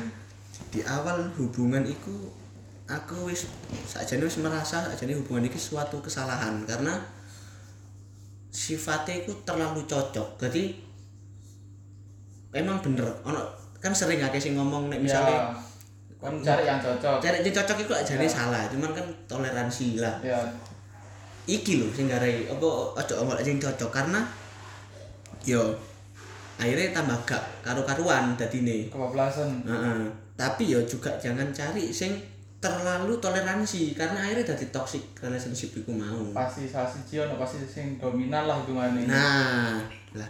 di 0.70 0.86
awal 0.86 1.26
hubungan 1.34 1.82
itu 1.82 2.30
aku 2.86 3.34
wis 3.34 3.50
sakjane 3.84 4.30
wis 4.30 4.38
merasa 4.38 4.86
sakjane 4.86 5.18
hubungan 5.18 5.50
iki 5.50 5.58
suatu 5.58 5.98
kesalahan. 6.06 6.62
Karena 6.70 6.94
sifatnya 8.56 9.28
itu 9.28 9.36
terlalu 9.44 9.84
cocok. 9.84 10.40
Jadi 10.40 10.72
emang 12.56 12.80
bener. 12.80 13.04
Ono 13.28 13.44
kan 13.84 13.92
sering 13.92 14.24
akeh 14.24 14.40
sing 14.40 14.56
ngomong 14.56 14.88
nek 14.88 15.04
misalnya 15.04 15.52
ya 15.52 16.24
kan 16.24 16.34
cari 16.40 16.64
yang 16.64 16.80
cocok. 16.80 17.20
Cari 17.20 17.44
yang 17.44 17.52
cocok 17.52 17.78
itu 17.84 17.94
aja 17.94 18.14
Ya. 18.16 18.26
salah 18.26 18.64
cuman 18.72 18.96
kan 18.96 19.06
toleransi 19.28 20.00
lah. 20.00 20.16
Ya 20.24 20.40
iki 21.46 21.78
lho 21.78 21.86
sing 21.94 22.10
garai 22.10 22.50
apa 22.50 22.66
ojo 22.98 23.14
omong 23.22 23.38
sing 23.46 23.62
cocok 23.62 23.94
karena 23.94 24.18
yo 25.46 25.62
akhirnya 26.58 26.90
tambah 26.90 27.14
gak 27.28 27.44
karu-karuan 27.62 28.34
dadine. 28.34 28.90
Kebablasan. 28.90 29.62
Heeh. 29.68 30.10
tapi 30.36 30.68
yo 30.68 30.82
juga 30.84 31.14
jangan 31.16 31.48
cari 31.54 31.94
sing 31.96 32.12
terlalu 32.66 33.22
toleransi 33.22 33.94
karena 33.94 34.26
akhirnya 34.26 34.58
jadi 34.58 34.74
toxic 34.74 35.14
relationship 35.22 35.78
iku 35.78 35.94
mau. 35.94 36.34
Pasti 36.34 36.66
salah 36.66 36.90
siji 36.90 37.22
ono 37.22 37.38
pasti 37.38 37.62
sing 37.70 38.02
dominan 38.02 38.50
lah 38.50 38.58
hubungannya 38.66 39.06
nah 39.06 39.78
lah. 40.18 40.30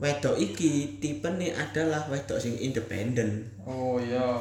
Wedok 0.00 0.40
iki 0.40 0.96
tipe 0.96 1.28
nih 1.28 1.52
adalah 1.52 2.08
wedok 2.08 2.40
sing 2.40 2.56
independen. 2.56 3.44
Oh 3.68 4.00
iya. 4.00 4.40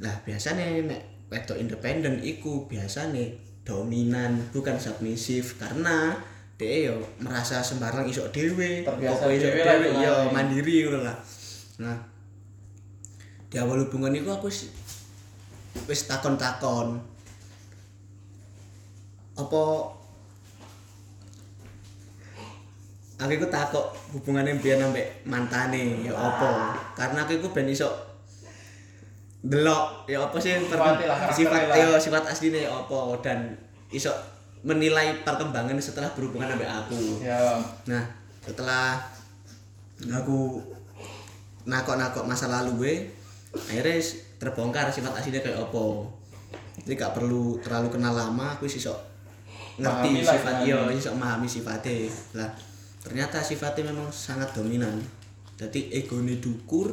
Lah 0.00 0.14
biasanya 0.24 0.80
nek 0.88 1.28
wedok 1.28 1.60
independen 1.60 2.16
iku 2.24 2.64
biasanya 2.64 3.28
dominan 3.60 4.40
bukan 4.56 4.80
submisif 4.80 5.60
karena 5.60 6.16
dia 6.56 6.92
yo 6.92 6.96
merasa 7.20 7.64
sembarang 7.64 8.04
isok 8.04 8.32
dewe 8.32 8.84
Terbiasa 8.84 9.28
isok 9.28 9.52
dhewe 9.52 9.60
lah 9.64 9.76
dewe 9.80 10.00
yo 10.00 10.14
mandiri 10.32 10.88
ngono 10.88 11.00
lah. 11.04 11.16
Nah 11.84 11.96
di 13.50 13.58
awal 13.58 13.84
hubungan 13.84 14.14
itu 14.14 14.30
aku 14.30 14.46
wis 15.86 16.06
takon-takon. 16.06 16.98
Apa 19.38 19.62
aku 23.20 23.30
iku 23.36 23.46
takok 23.52 23.92
hubungannya 24.16 24.56
biar 24.58 24.80
sampai 24.80 25.06
mantane 25.28 26.04
ya 26.04 26.12
apa? 26.16 26.76
Karena 26.96 27.24
aku 27.24 27.36
iku 27.36 27.48
ben 27.52 27.68
iso 27.68 27.88
delok 29.40 30.04
ya 30.04 30.20
apa 30.20 30.36
sih 30.36 30.52
sifat 30.60 31.08
lah. 31.08 31.76
ya 31.76 31.96
sifat 31.96 32.24
aslinya 32.28 32.68
ya 32.68 32.70
apa? 32.72 33.16
Dan 33.24 33.56
iso 33.92 34.12
menilai 34.60 35.24
perkembangan 35.24 35.76
setelah 35.80 36.12
berhubungan 36.12 36.52
sampai 36.52 36.68
aku. 36.68 37.24
Ya. 37.24 37.56
Nah 37.88 38.04
setelah 38.44 39.00
aku 40.08 40.64
nakok-nakok 41.68 42.24
masa 42.24 42.48
lalu 42.48 42.70
gue 42.80 42.94
akhirnya 43.68 44.00
terbongkar 44.40 44.88
sifat 44.88 45.12
aslinya 45.20 45.44
kayak 45.44 45.60
apa. 45.60 45.84
Jadi 46.80 46.96
gak 46.96 47.12
perlu 47.12 47.60
terlalu 47.60 47.92
kenal 47.92 48.16
lama 48.16 48.56
aku 48.56 48.64
sih 48.64 48.80
sok 48.80 48.96
ngerti 49.76 50.24
sifat 50.24 50.64
gimana. 50.64 50.88
iya 50.88 51.00
sok 51.00 51.14
memahami 51.20 51.48
sifatnya. 51.48 52.08
Lah 52.40 52.50
ternyata 53.04 53.44
sifatnya 53.44 53.92
memang 53.92 54.08
sangat 54.08 54.48
dominan. 54.56 54.96
Jadi 55.60 55.92
egone 55.92 56.40
dukur 56.40 56.88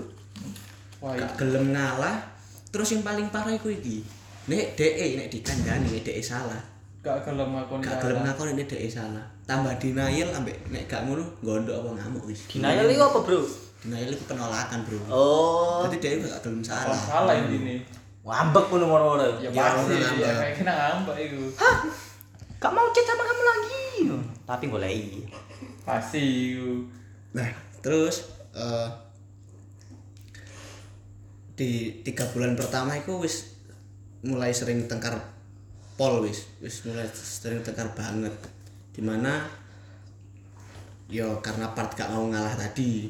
wah 0.99 1.15
iya. 1.15 1.23
gak 1.23 1.39
gelem 1.39 1.71
ngalah. 1.71 2.19
Terus 2.67 2.99
yang 2.99 3.07
paling 3.07 3.31
parah 3.31 3.55
iku 3.55 3.71
iki. 3.71 4.03
Nek 4.51 4.75
DE 4.75 5.07
nek 5.15 5.31
dikandani 5.31 5.87
nek 5.87 6.03
DE 6.03 6.19
salah. 6.19 6.59
Gak 6.99 7.23
gelem 7.23 7.55
ngakoni 7.55 7.79
gak 7.79 7.95
gelem 8.03 8.27
ngakoni 8.27 8.51
nek 8.59 8.67
DE 8.67 8.87
salah. 8.91 9.23
Tambah 9.47 9.71
denial 9.79 10.35
ambek 10.35 10.67
nek 10.67 10.83
gak 10.91 11.07
ngono 11.07 11.23
gondok 11.39 11.79
apa 11.79 11.89
ngamuk 12.03 12.27
wis. 12.27 12.43
Denial 12.51 12.91
itu 12.91 12.99
apa, 12.99 13.23
Bro? 13.23 13.66
Denial 13.83 14.09
itu 14.09 14.25
penolakan 14.25 14.79
bro. 14.83 14.99
Oh, 15.09 15.85
jadi 15.85 15.97
DE 16.19 16.25
gak 16.25 16.41
gelem 16.41 16.61
salah. 16.65 16.97
Salah 16.97 17.33
ini. 17.37 17.81
Ngambek 18.25 18.65
ngono 18.73 18.85
ngono. 18.89 19.25
ya 19.39 19.49
Ya, 19.53 19.71
pasti. 19.71 19.95
ya 20.19 20.31
kayak 20.33 20.55
kena 20.59 20.73
ngambek 20.73 21.17
itu. 21.31 21.41
Gak 22.57 22.71
mau 22.73 22.89
chat 22.89 23.05
sama 23.05 23.23
kamu 23.23 23.43
lagi. 23.45 23.83
Tapi 24.43 24.65
boleh. 24.67 24.91
pasti 25.87 26.19
itu. 26.51 26.83
Nah 27.31 27.47
terus 27.79 28.27
eh, 28.51 28.89
di 31.55 32.03
tiga 32.03 32.27
bulan 32.35 32.59
pertama 32.59 32.91
itu 32.99 33.15
wis 33.23 33.55
mulai 34.25 34.51
sering 34.51 34.83
tengkar 34.89 35.15
pol 35.95 36.25
wis. 36.25 36.49
Wis 36.59 36.83
mulai 36.83 37.07
sering 37.13 37.63
tengkar 37.63 37.93
banget. 37.95 38.33
Di 38.91 38.99
mana 39.05 39.47
yo 41.07 41.39
karena 41.39 41.71
part 41.71 41.95
gak 41.95 42.11
mau 42.11 42.27
ngalah 42.27 42.59
tadi 42.59 43.07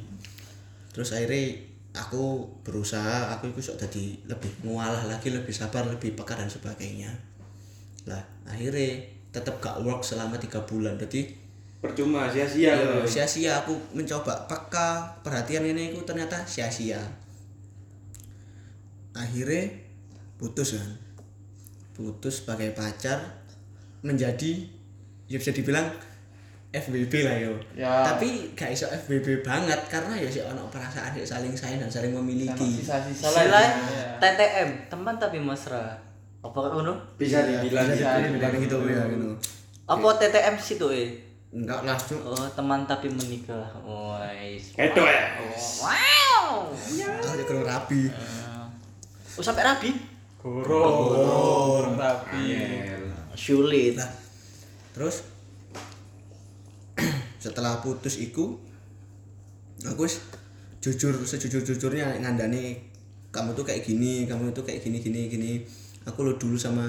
terus 0.98 1.14
akhirnya 1.14 1.54
aku 1.94 2.50
berusaha 2.66 3.30
aku 3.38 3.54
itu 3.54 3.70
sok 3.70 3.86
jadi 3.86 4.18
lebih 4.26 4.50
ngualah 4.66 5.06
lagi 5.06 5.30
lebih 5.30 5.54
sabar 5.54 5.86
lebih 5.86 6.18
peka 6.18 6.34
dan 6.34 6.50
sebagainya. 6.50 7.14
Lah 8.10 8.26
akhirnya 8.50 9.06
tetap 9.30 9.62
gak 9.62 9.78
work 9.86 10.02
selama 10.02 10.42
tiga 10.42 10.66
bulan. 10.66 10.98
Jadi 10.98 11.38
percuma 11.78 12.26
sia-sia. 12.34 12.74
Gitu. 12.74 12.98
sia-sia. 13.06 13.62
Aku 13.62 13.78
mencoba 13.94 14.50
peka 14.50 15.22
perhatian 15.22 15.70
ini 15.70 15.94
aku 15.94 16.02
ternyata 16.02 16.42
sia-sia. 16.50 16.98
Akhirnya 19.14 19.70
putus 20.42 20.74
kan? 20.82 20.90
Putus 21.94 22.42
sebagai 22.42 22.74
pacar 22.74 23.46
menjadi 24.02 24.66
ya 25.30 25.38
bisa 25.38 25.54
dibilang 25.54 25.94
FBB 26.80 27.14
lah 27.22 27.36
yo 27.40 27.54
Ya. 27.74 28.04
tapi 28.04 28.28
gak 28.52 28.70
iso 28.70 28.86
FBB 28.88 29.42
banget 29.42 29.78
karena 29.86 30.14
ya 30.14 30.28
sih 30.28 30.42
ono 30.42 30.66
perasaan 30.68 31.12
sih 31.12 31.24
saling 31.24 31.52
sayang 31.52 31.80
dan 31.80 31.90
saling 31.90 32.12
memiliki 32.12 32.80
sisa-sisa 32.80 33.28
lah 33.30 33.44
ya, 33.44 34.18
TTM, 34.18 34.70
teman 34.88 35.16
tapi 35.16 35.38
mesra. 35.38 35.94
Apa 36.40 36.58
ngono? 36.70 36.94
bisa 37.16 37.42
Iya, 37.42 37.60
dibilang 37.60 37.88
bisa 37.88 38.08
gitu. 38.16 38.30
dibilang 38.30 38.54
gitu 38.56 38.78
ya 38.86 39.02
gitu 39.08 39.30
Apa 39.86 40.08
TTM 40.16 40.56
situ 40.56 40.88
eh? 40.90 41.10
enggak 41.50 41.80
lah 41.82 41.96
Cuk. 41.96 42.20
Oh, 42.22 42.46
teman 42.50 42.84
tapi 42.84 43.08
menikah. 43.08 43.64
Wais. 43.82 44.72
Itu 44.72 45.02
ya. 45.02 45.24
Wow. 45.80 46.70
ya 46.92 47.08
kurang 47.42 47.64
rapi 47.64 48.12
Oh, 49.34 49.42
sampai 49.42 49.64
rabi? 49.64 49.92
goro 50.38 51.94
tapi 51.94 52.46
Sulit. 53.34 53.94
Nah, 53.94 54.10
terus 54.92 55.22
setelah 57.48 57.80
putus 57.80 58.20
iku 58.20 58.60
aku 59.88 60.04
wis 60.04 60.20
jujur 60.84 61.16
sejujur-jujurnya 61.24 62.20
ngandani 62.20 62.88
kamu 63.38 63.54
tuh 63.54 63.66
kayak 63.68 63.86
gini, 63.86 64.26
kamu 64.26 64.50
tuh 64.56 64.64
kayak 64.66 64.82
gini 64.82 64.98
gini 64.98 65.30
gini. 65.30 65.52
Aku 66.10 66.24
lo 66.24 66.40
dulu 66.40 66.56
sama 66.56 66.88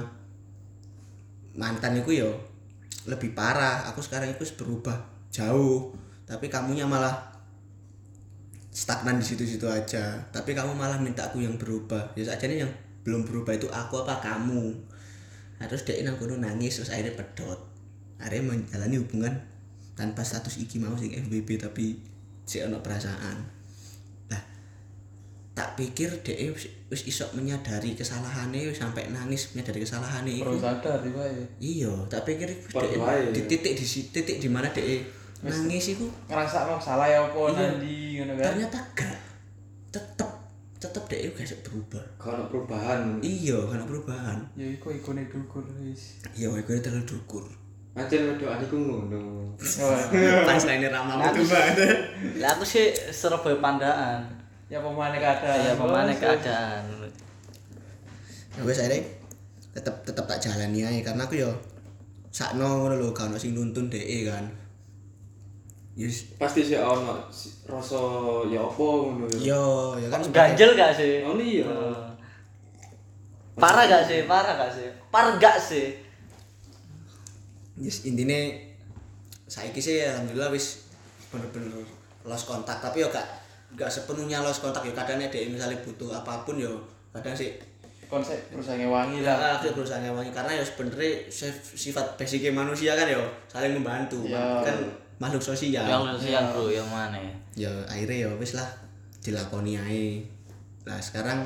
mantan 1.58 1.98
iku 1.98 2.14
yo 2.14 2.30
lebih 3.04 3.34
parah. 3.34 3.84
Aku 3.92 4.00
sekarang 4.00 4.32
itu 4.32 4.46
berubah 4.56 4.96
jauh. 5.28 5.92
Tapi 6.24 6.48
kamunya 6.48 6.88
malah 6.88 7.12
stagnan 8.72 9.20
di 9.20 9.24
situ-situ 9.28 9.68
aja. 9.68 10.24
Tapi 10.30 10.56
kamu 10.56 10.72
malah 10.72 10.96
minta 10.96 11.28
aku 11.28 11.44
yang 11.44 11.60
berubah. 11.60 12.16
Ya 12.16 12.24
saja 12.24 12.48
yang 12.48 12.70
belum 13.02 13.28
berubah 13.28 13.58
itu 13.58 13.66
aku 13.68 14.06
apa 14.06 14.22
kamu. 14.24 14.72
Nah, 15.58 15.66
dia 15.66 16.06
nang 16.06 16.16
nangis 16.38 16.78
terus 16.78 16.94
akhirnya 16.94 17.18
pedot. 17.18 17.58
Akhirnya 18.22 18.54
menjalani 18.54 18.96
hubungan 19.02 19.34
tanpa 19.98 20.22
status 20.22 20.54
iki 20.56 20.78
mau 20.78 20.94
sing 20.94 21.10
FBB 21.10 21.58
tapi 21.58 21.98
si 22.46 22.62
ono 22.62 22.78
perasaan. 22.78 23.34
Lah 24.30 24.42
tak 25.52 25.74
pikir 25.74 26.22
dia 26.22 26.48
wis, 26.48 26.70
wis 26.86 27.02
iso 27.04 27.26
menyadari 27.34 27.98
kesalahannya 27.98 28.70
wis 28.70 28.78
sampai 28.78 29.10
nangis 29.10 29.50
menyadari 29.52 29.82
kesalahannya 29.82 30.38
itu. 30.38 30.54
sadar 30.56 31.02
ya 31.02 31.26
Iya, 31.58 31.92
tak 32.06 32.22
pikir 32.22 32.46
di 33.34 33.40
titik 33.44 33.74
di 33.74 33.84
titik 34.08 34.36
di 34.38 34.46
mana 34.46 34.70
dia 34.70 35.02
nangis 35.38 35.94
itu 35.94 36.06
ngerasa 36.30 36.66
mau 36.66 36.78
salah 36.78 37.06
ya 37.06 37.22
apa 37.22 37.34
Iya. 37.34 37.58
nanti 37.74 37.94
ngono 38.18 38.32
kan 38.34 38.44
ternyata 38.54 38.78
gak 38.94 39.18
tetep 39.90 40.30
tetep 40.78 41.02
dia 41.06 41.26
gak 41.30 41.42
iso 41.42 41.58
berubah. 41.66 42.04
Kalau 42.18 42.46
perubahan 42.46 43.18
Iya, 43.18 43.58
karena 43.66 43.82
perubahan. 43.82 44.38
ya 44.54 44.66
iku 44.68 44.94
ikone 44.94 45.26
dukur 45.26 45.66
wis 45.82 46.22
Iya, 46.38 46.54
gue 46.54 46.78
terlalu 46.78 47.02
dukur. 47.02 47.42
Ancen 47.98 48.20
wedo 48.30 48.46
adikku 48.46 48.76
ngono. 48.78 49.50
Pas 50.46 50.62
lainnya 50.62 50.94
ramah 50.94 51.18
itu 51.34 51.42
banget. 51.50 51.98
Lah 52.38 52.54
aku 52.54 52.62
sih 52.62 52.94
Surabaya 53.10 53.58
Pandaan. 53.58 54.38
ya 54.68 54.84
pemane 54.84 55.16
keadaan 55.16 55.64
Ya 55.64 55.72
pemane 55.74 56.12
keadaan. 56.12 56.82
Nah, 58.58 58.60
gue 58.60 58.74
akhirnya 58.74 59.00
tetep 59.72 59.94
tetep 60.04 60.24
tak 60.28 60.38
jalani 60.42 60.84
aja 60.84 61.00
karena 61.08 61.24
aku 61.24 61.40
yo 61.40 61.50
sakno 62.28 62.84
ngono 62.84 63.00
lho 63.00 63.10
ono 63.14 63.36
sing 63.40 63.56
nuntun 63.56 63.88
DE 63.88 64.28
kan. 64.28 64.44
Yes. 65.98 66.38
Pasti 66.38 66.62
sih 66.62 66.78
ono 66.78 67.18
rasa 67.66 68.00
ya 68.46 68.62
apa 68.62 68.86
ngono 68.86 69.26
ya. 69.42 69.54
Yo, 69.54 69.64
ya 69.98 70.08
kan 70.12 70.22
Ganjel 70.30 70.78
gak 70.78 70.94
sih? 70.94 71.26
Oh 71.26 71.34
iya. 71.34 71.66
Parah 73.58 73.90
gak 73.90 74.06
sih? 74.06 74.22
Parah 74.30 74.54
gak 74.54 74.70
sih? 74.70 74.86
Parah 75.10 75.34
gak 75.42 75.58
sih? 75.58 76.07
Yes, 77.78 78.04
intinya 78.04 78.34
saiki 79.46 79.78
sih 79.78 80.02
alhamdulillah 80.02 80.50
wis 80.50 80.90
bener-bener 81.30 81.78
lost 82.22 82.44
kontak 82.44 82.78
tapi 82.78 83.00
yo 83.00 83.08
gak 83.08 83.24
gak 83.74 83.88
sepenuhnya 83.88 84.42
lost 84.42 84.60
kontak 84.60 84.82
yo 84.82 84.92
kadang 84.92 85.16
DE 85.18 85.48
misalnya 85.48 85.78
butuh 85.80 86.10
apa 86.10 86.42
pun 86.42 86.58
yo 86.58 86.76
kadang 87.14 87.32
sih 87.32 87.54
konsep 88.08 88.40
berusaha 88.48 88.72
ngewangi 88.74 89.20
lah. 89.20 89.36
Ya, 89.36 89.48
aku 89.60 89.76
berusaha 89.76 90.00
ngewangi 90.00 90.32
karena 90.32 90.56
ya 90.56 90.64
sebenarnya 90.64 91.28
sif- 91.28 91.76
sifat 91.76 92.16
basicnya 92.16 92.48
manusia 92.50 92.96
kan 92.96 93.04
ya 93.04 93.20
saling 93.46 93.76
membantu. 93.76 94.24
Ya. 94.24 94.64
kan 94.64 94.76
makhluk 95.20 95.44
sosial. 95.44 95.84
Yang 95.84 96.16
sosial 96.16 96.42
bro, 96.50 96.72
yang 96.72 96.88
mana 96.88 97.20
ya? 97.20 97.34
ya 97.68 97.72
akhirnya 97.84 98.24
ya 98.24 98.30
wis 98.40 98.56
lah 98.56 98.64
dilakoni 99.20 99.76
ae. 99.76 100.24
Nah 100.88 100.96
sekarang 100.96 101.44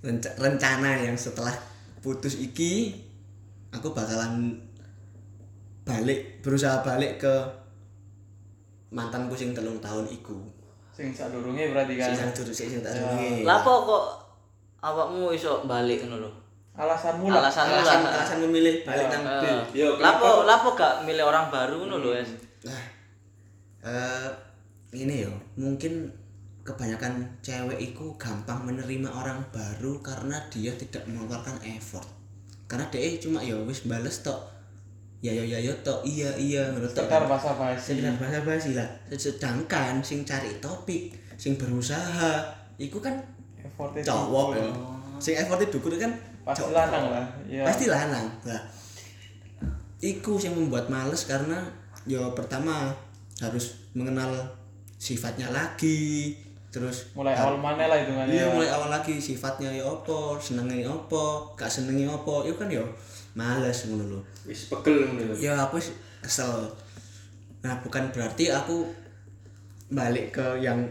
renca- 0.00 0.32
rencana 0.40 0.96
yang 0.96 1.14
setelah 1.14 1.52
putus 2.00 2.40
iki 2.40 2.96
aku 3.68 3.92
bakalan 3.92 4.56
balik 5.92 6.20
berusaha 6.40 6.80
balik 6.80 7.20
ke 7.20 7.34
mantanku 8.90 9.32
sing 9.32 9.52
telung 9.52 9.80
tahun 9.80 10.04
iku 10.08 10.36
Sing 10.92 11.08
sadurunge 11.08 11.72
berarti 11.72 11.96
kan. 11.96 12.12
sing 12.12 12.28
dulu 12.36 12.52
sing 12.52 12.68
tak 12.84 12.92
durunge. 12.92 13.48
Lapo 13.48 13.72
kok 13.88 14.04
awakmu 14.84 15.32
iso 15.32 15.64
balik 15.64 16.04
ngono 16.04 16.20
lho? 16.20 16.30
Alasanmu 16.72 17.32
lah. 17.32 17.40
Alasanmu 17.48 17.74
alasan 17.80 18.00
lah. 18.04 18.12
alasan 18.12 18.38
memilih 18.44 18.84
balik 18.84 19.08
nang 19.08 19.24
Eh, 19.40 19.60
Yo, 19.72 19.96
lapo 19.96 20.44
lapo 20.44 20.76
gak 20.76 21.04
milih 21.04 21.24
orang 21.24 21.48
baru 21.48 21.80
ngono 21.80 21.96
lho, 22.00 22.10
Es? 22.12 22.28
Nah, 22.64 22.82
eh 23.84 24.28
ini 24.92 25.24
yo, 25.24 25.32
mungkin 25.56 26.12
kebanyakan 26.62 27.40
cewek 27.40 27.80
itu 27.80 28.04
gampang 28.20 28.60
menerima 28.62 29.08
orang 29.08 29.40
baru 29.48 29.96
karena 30.04 30.36
dia 30.52 30.76
tidak 30.76 31.08
mengeluarkan 31.08 31.56
effort. 31.64 32.04
Karena 32.68 32.84
dia 32.92 33.16
cuma 33.16 33.40
ya 33.40 33.56
wis 33.64 33.88
bales 33.88 34.20
tok. 34.20 34.40
Ya 35.22 35.30
ya 35.30 35.44
ya 35.46 35.58
ya 35.62 35.70
tok, 35.86 36.02
iya 36.02 36.34
iya 36.34 36.66
tok. 36.74 37.06
Sekedar 37.06 37.30
basa 37.30 37.54
basi. 37.54 37.94
Sekedar 37.94 38.18
basa-basi 38.18 38.74
lah. 38.74 38.88
Sedangkan 39.08 40.02
sing 40.02 40.26
cari 40.26 40.50
topik, 40.58 41.14
sing 41.38 41.54
berusaha, 41.54 42.42
iku 42.74 42.98
kan 42.98 43.14
Effortnya 43.62 44.02
cowok 44.02 44.58
ya. 44.58 44.66
Sing 45.22 45.38
effortnya 45.38 45.70
dukur 45.70 45.94
kan 45.94 46.10
Pasti 46.42 46.66
cowok. 46.66 46.74
lanang 46.74 47.04
lah. 47.14 47.24
Iya. 47.46 47.62
Pasti 47.62 47.86
lanang. 47.86 48.26
Nah, 48.42 48.60
iku 50.02 50.34
yang 50.36 50.58
membuat 50.58 50.90
males 50.90 51.22
karena 51.24 51.62
ya 52.02 52.18
pertama 52.34 52.90
harus 53.38 53.78
mengenal 53.94 54.34
sifatnya 54.98 55.46
lagi, 55.54 56.34
terus 56.74 57.14
Mulai 57.14 57.34
awal 57.34 57.58
mana 57.58 57.86
lah 57.86 57.98
hitungannya. 57.98 58.34
iya 58.34 58.46
mulai 58.50 58.70
awal 58.70 58.90
lagi 58.90 59.18
sifatnya 59.18 59.70
ya 59.70 59.86
opo, 59.86 60.34
senengnya 60.38 60.90
opo, 60.90 61.54
gak 61.54 61.70
senengnya 61.70 62.10
opo, 62.10 62.42
itu 62.42 62.54
kan 62.54 62.66
ya 62.66 62.82
males 63.32 63.88
ngono 63.88 64.04
lho. 64.08 64.20
Wis 64.44 64.68
pegel 64.68 65.08
ngono 65.08 65.32
lho. 65.32 65.34
Ya 65.40 65.56
aku 65.60 65.80
kesel. 66.22 66.68
Nah, 67.62 67.78
bukan 67.80 68.10
berarti 68.10 68.50
aku 68.50 68.90
balik 69.92 70.34
ke 70.34 70.46
yang 70.58 70.82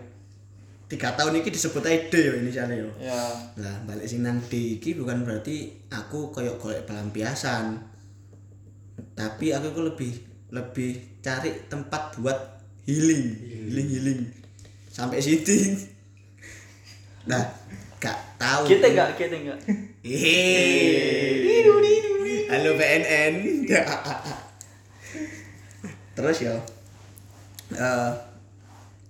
tiga 0.92 1.16
tahun 1.16 1.40
ini 1.40 1.48
disebut 1.48 1.84
D 1.84 2.14
ya 2.14 2.34
inisialnya 2.36 2.76
yo. 2.84 2.90
Ya. 3.00 3.24
Lah 3.60 3.76
balik 3.88 4.08
sing 4.08 4.24
nang 4.24 4.44
D 4.44 4.80
iki 4.80 4.96
bukan 4.96 5.24
berarti 5.24 5.72
aku 5.92 6.32
koyok 6.32 6.60
golek 6.60 6.84
pelampiasan. 6.88 7.80
Tapi 9.16 9.56
aku 9.56 9.76
ku 9.76 9.82
lebih 9.88 10.12
lebih 10.52 11.20
cari 11.24 11.52
tempat 11.72 12.20
buat 12.20 12.36
healing, 12.84 13.24
healing 13.40 13.88
healing. 13.88 14.22
Sampai 14.92 15.24
situ. 15.24 15.80
Nah, 17.24 17.40
gak 18.02 18.18
tahu. 18.36 18.68
Kita 18.68 18.92
enggak, 18.92 19.16
kita 19.16 19.36
enggak. 19.40 19.60
Hehehe. 20.04 21.62
Halo 22.52 22.76
PNN. 22.76 23.64
Terus 26.20 26.38
ya. 26.44 26.52
eh, 27.72 28.12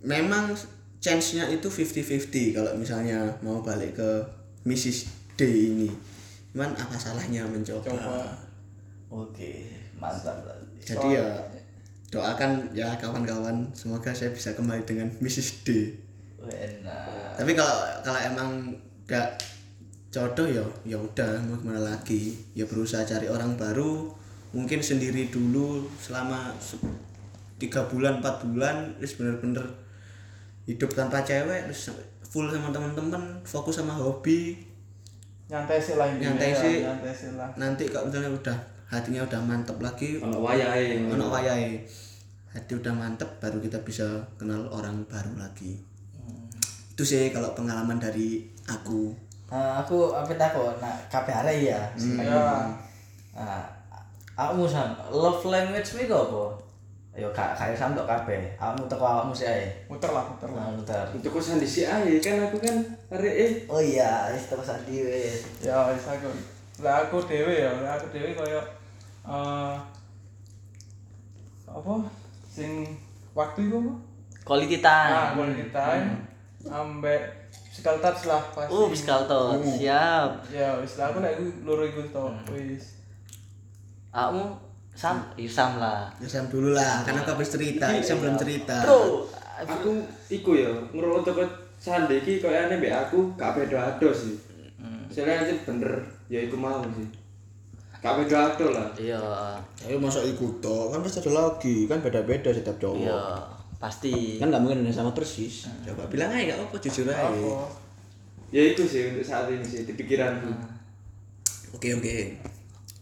memang 0.06 0.54
chance-nya 1.01 1.49
itu 1.49 1.65
50-50 1.65 2.54
kalau 2.54 2.77
misalnya 2.77 3.25
mau 3.41 3.65
balik 3.65 3.97
ke 3.97 4.10
Mrs. 4.69 5.10
D 5.34 5.41
ini. 5.73 5.89
Cuman 6.54 6.69
apa 6.77 6.93
salahnya 6.93 7.41
mencoba? 7.49 7.89
Coba. 7.89 8.30
Oke, 9.10 9.73
mantap. 9.97 10.45
Jadi 10.77 11.17
ya 11.17 11.41
doakan 12.13 12.69
ya 12.77 12.93
kawan-kawan 13.01 13.65
semoga 13.73 14.13
saya 14.13 14.30
bisa 14.30 14.54
kembali 14.54 14.86
dengan 14.86 15.10
Mrs. 15.17 15.65
D. 15.65 15.97
Enak. 16.45 17.41
Tapi 17.41 17.58
kalau 17.58 17.89
kalau 18.06 18.21
emang 18.21 18.69
gak 19.10 19.34
jodoh 20.12 20.43
ya 20.45 20.60
ya 20.84 21.00
udah 21.00 21.39
mau 21.41 21.56
gimana 21.56 21.82
lagi 21.88 22.36
ya 22.52 22.67
berusaha 22.67 23.02
cari 23.02 23.26
orang 23.26 23.56
baru 23.56 24.12
mungkin 24.52 24.84
sendiri 24.84 25.32
dulu 25.32 25.88
selama 25.95 26.52
se- 26.60 26.80
tiga 27.56 27.88
bulan 27.88 28.19
empat 28.19 28.43
bulan 28.43 28.91
terus 29.00 29.15
bener-bener 29.15 29.63
hidup 30.67 30.91
tanpa 30.91 31.24
cewek 31.24 31.63
terus 31.65 31.95
full 32.21 32.47
sama 32.47 32.69
teman-teman 32.69 33.24
fokus 33.41 33.80
sama 33.80 33.93
hobi 33.93 34.60
Nyantai 35.47 35.84
sih 35.84 36.00
lah. 36.00 36.08
Nyantai 36.15 36.47
ya, 36.47 36.56
sih. 36.56 36.76
Nyantai 36.80 37.12
sih 37.12 37.28
nanti 37.60 37.84
kalau 37.88 38.08
misalnya 38.08 38.32
udah 38.32 38.58
hatinya 38.88 39.19
udah 39.24 39.39
mantep 39.39 39.78
lagi 39.80 40.19
Ono 40.19 40.39
wayahe. 40.39 41.08
ono 41.08 41.28
wayahe 41.28 41.80
hati 42.52 42.76
udah 42.76 42.91
mantep 42.91 43.28
baru 43.39 43.60
kita 43.60 43.80
bisa 43.84 44.04
kenal 44.36 44.67
orang 44.67 45.00
baru 45.08 45.32
lagi 45.36 45.80
itu 46.91 47.04
sih 47.06 47.32
kalau 47.32 47.56
pengalaman 47.56 47.95
dari 47.95 48.43
aku 48.67 49.15
Nah, 49.51 49.83
aku 49.83 50.15
apa 50.15 50.31
takut 50.39 50.71
nak 50.79 50.95
kabeh 51.11 51.35
arek 51.43 51.57
ya. 51.75 51.79
Ya. 52.23 52.71
Nah, 53.35 53.67
aku 54.39 54.63
sam 54.63 54.95
love 55.11 55.43
language 55.51 55.99
mi 55.99 56.07
apa? 56.07 56.55
Ayo 57.11 57.27
kak 57.35 57.51
kayak 57.59 57.75
sam 57.75 57.91
tok 57.91 58.07
kabeh. 58.07 58.55
Awakmu 58.55 58.87
teko 58.87 59.03
awakmu 59.03 59.35
sih 59.35 59.43
ae. 59.51 59.67
Muter 59.91 60.07
lah, 60.15 60.23
muter 60.23 60.47
lah. 60.55 60.71
Nah, 60.71 60.79
muter. 60.79 61.03
Untuk 61.11 61.35
kosan 61.35 61.59
di 61.59 61.67
si 61.67 61.83
ae 61.83 62.23
kan 62.23 62.39
aku 62.47 62.63
kan 62.63 62.79
arek 63.11 63.35
eh 63.35 63.51
Oh 63.67 63.83
iya, 63.83 64.31
wis 64.31 64.47
teko 64.47 64.63
sandi 64.63 65.03
wis. 65.03 65.43
Ya 65.59 65.75
wis 65.91 66.07
aku. 66.07 66.31
Lah 66.79 67.03
aku 67.03 67.19
dhewe 67.27 67.51
ya, 67.51 67.69
lah 67.83 67.99
aku 67.99 68.07
dhewe 68.15 68.31
koyo 68.31 68.63
eh 69.21 69.75
apa 71.71 71.93
sing 72.47 72.83
waktu 73.35 73.67
itu 73.67 73.75
apa? 73.79 73.93
Quality 74.47 74.77
Nah, 74.79 74.87
time. 74.87 75.35
quality 75.37 75.65
time 75.71 76.07
ambek 76.67 77.21
physical 77.71 77.95
touch 78.03 78.27
lah 78.27 78.43
pasti. 78.51 78.67
Oh, 78.75 78.91
physical 78.91 79.23
touch. 79.31 79.63
Siap. 79.79 80.29
Ya 80.51 80.75
wis 80.84 80.99
lah 80.99 81.07
aku 81.07 81.23
nek 81.23 81.39
iku 81.39 81.45
loro 81.63 81.88
iku 81.88 82.03
to 82.12 82.25
wis. 82.51 82.99
Awakmu 84.12 84.43
sam, 84.91 85.23
iya 85.39 85.47
sam 85.47 85.79
lah. 85.79 86.12
ya 86.19 86.27
Sam 86.27 86.51
dulu 86.51 86.75
lah 86.75 86.99
karena 87.07 87.23
aku 87.23 87.31
habis 87.39 87.47
cerita 87.55 87.88
Sam 88.03 88.19
belum 88.19 88.36
cerita 88.36 88.84
Bro, 88.84 89.23
aku 89.63 90.03
iku 90.27 90.51
ya 90.60 90.67
ngerono 90.91 91.23
teko 91.23 91.47
sande 91.79 92.19
iki 92.19 92.43
koyane 92.43 92.75
mbek 92.75 92.91
aku 93.07 93.31
gak 93.39 93.55
beda 93.55 93.95
ado 93.95 94.12
sih. 94.12 94.36
Soalnya 95.07 95.47
aja 95.47 95.55
bener 95.63 95.95
ya 96.27 96.43
iku 96.43 96.60
mau 96.60 96.84
sih. 96.91 97.07
Gak 98.03 98.19
beda 98.19 98.51
ado 98.51 98.67
lah. 98.75 98.91
iya. 98.99 99.21
Ayo 99.88 99.95
masa 99.95 100.19
ikut 100.27 100.60
toh 100.60 100.91
kan 100.91 100.99
pasti 100.99 101.23
ada 101.23 101.31
lagi 101.39 101.88
kan 101.88 102.03
beda-beda 102.03 102.51
setiap 102.51 102.75
cowok. 102.75 103.07
Iya, 103.07 103.23
pasti. 103.82 104.38
Kan 104.38 104.54
nggak 104.54 104.62
mungkin 104.62 104.86
sama 104.94 105.10
persis. 105.12 105.65
Coba 105.82 106.06
bilang 106.06 106.30
aja 106.30 106.54
nggak 106.54 106.70
apa 106.70 106.76
jujur 106.78 107.10
aja. 107.10 107.26
Apa? 107.28 107.65
Ya 108.54 108.62
itu 108.72 108.84
sih 108.86 109.10
untuk 109.10 109.26
saat 109.26 109.50
ini 109.50 109.65
sih 109.65 109.82
di 109.84 109.98
pikiranku. 109.98 110.54
Oke 111.74 111.98
oke. 111.98 112.15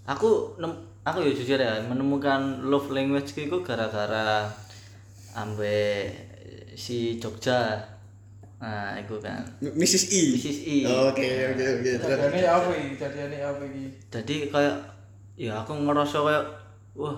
Aku 0.08 0.56
nem- 0.58 0.82
aku 1.04 1.22
ya 1.26 1.32
jujur 1.36 1.60
ya 1.60 1.84
menemukan 1.84 2.64
love 2.64 2.90
language 2.96 3.36
ku 3.36 3.60
gara-gara 3.60 4.48
ambe 5.36 6.08
si 6.74 7.20
Jogja. 7.20 7.76
Nah, 8.60 8.92
itu 9.00 9.16
kan. 9.24 9.40
M- 9.64 9.72
Mrs. 9.72 10.12
I. 10.12 10.22
Mrs. 10.36 10.60
I. 10.68 10.78
Oke 10.84 11.28
oke 11.56 11.66
oke. 11.80 11.90
Terus. 11.96 12.08
Jadiane 12.12 12.44
apa 12.44 12.70
iki? 12.76 12.92
Jadiane 13.00 13.38
apa 13.40 13.62
iki? 13.64 13.84
Jadi 14.12 14.36
kayak 14.52 14.76
ya 15.40 15.64
aku 15.64 15.72
ngerasa 15.80 16.20
kayak 16.20 16.46
wah 17.00 17.16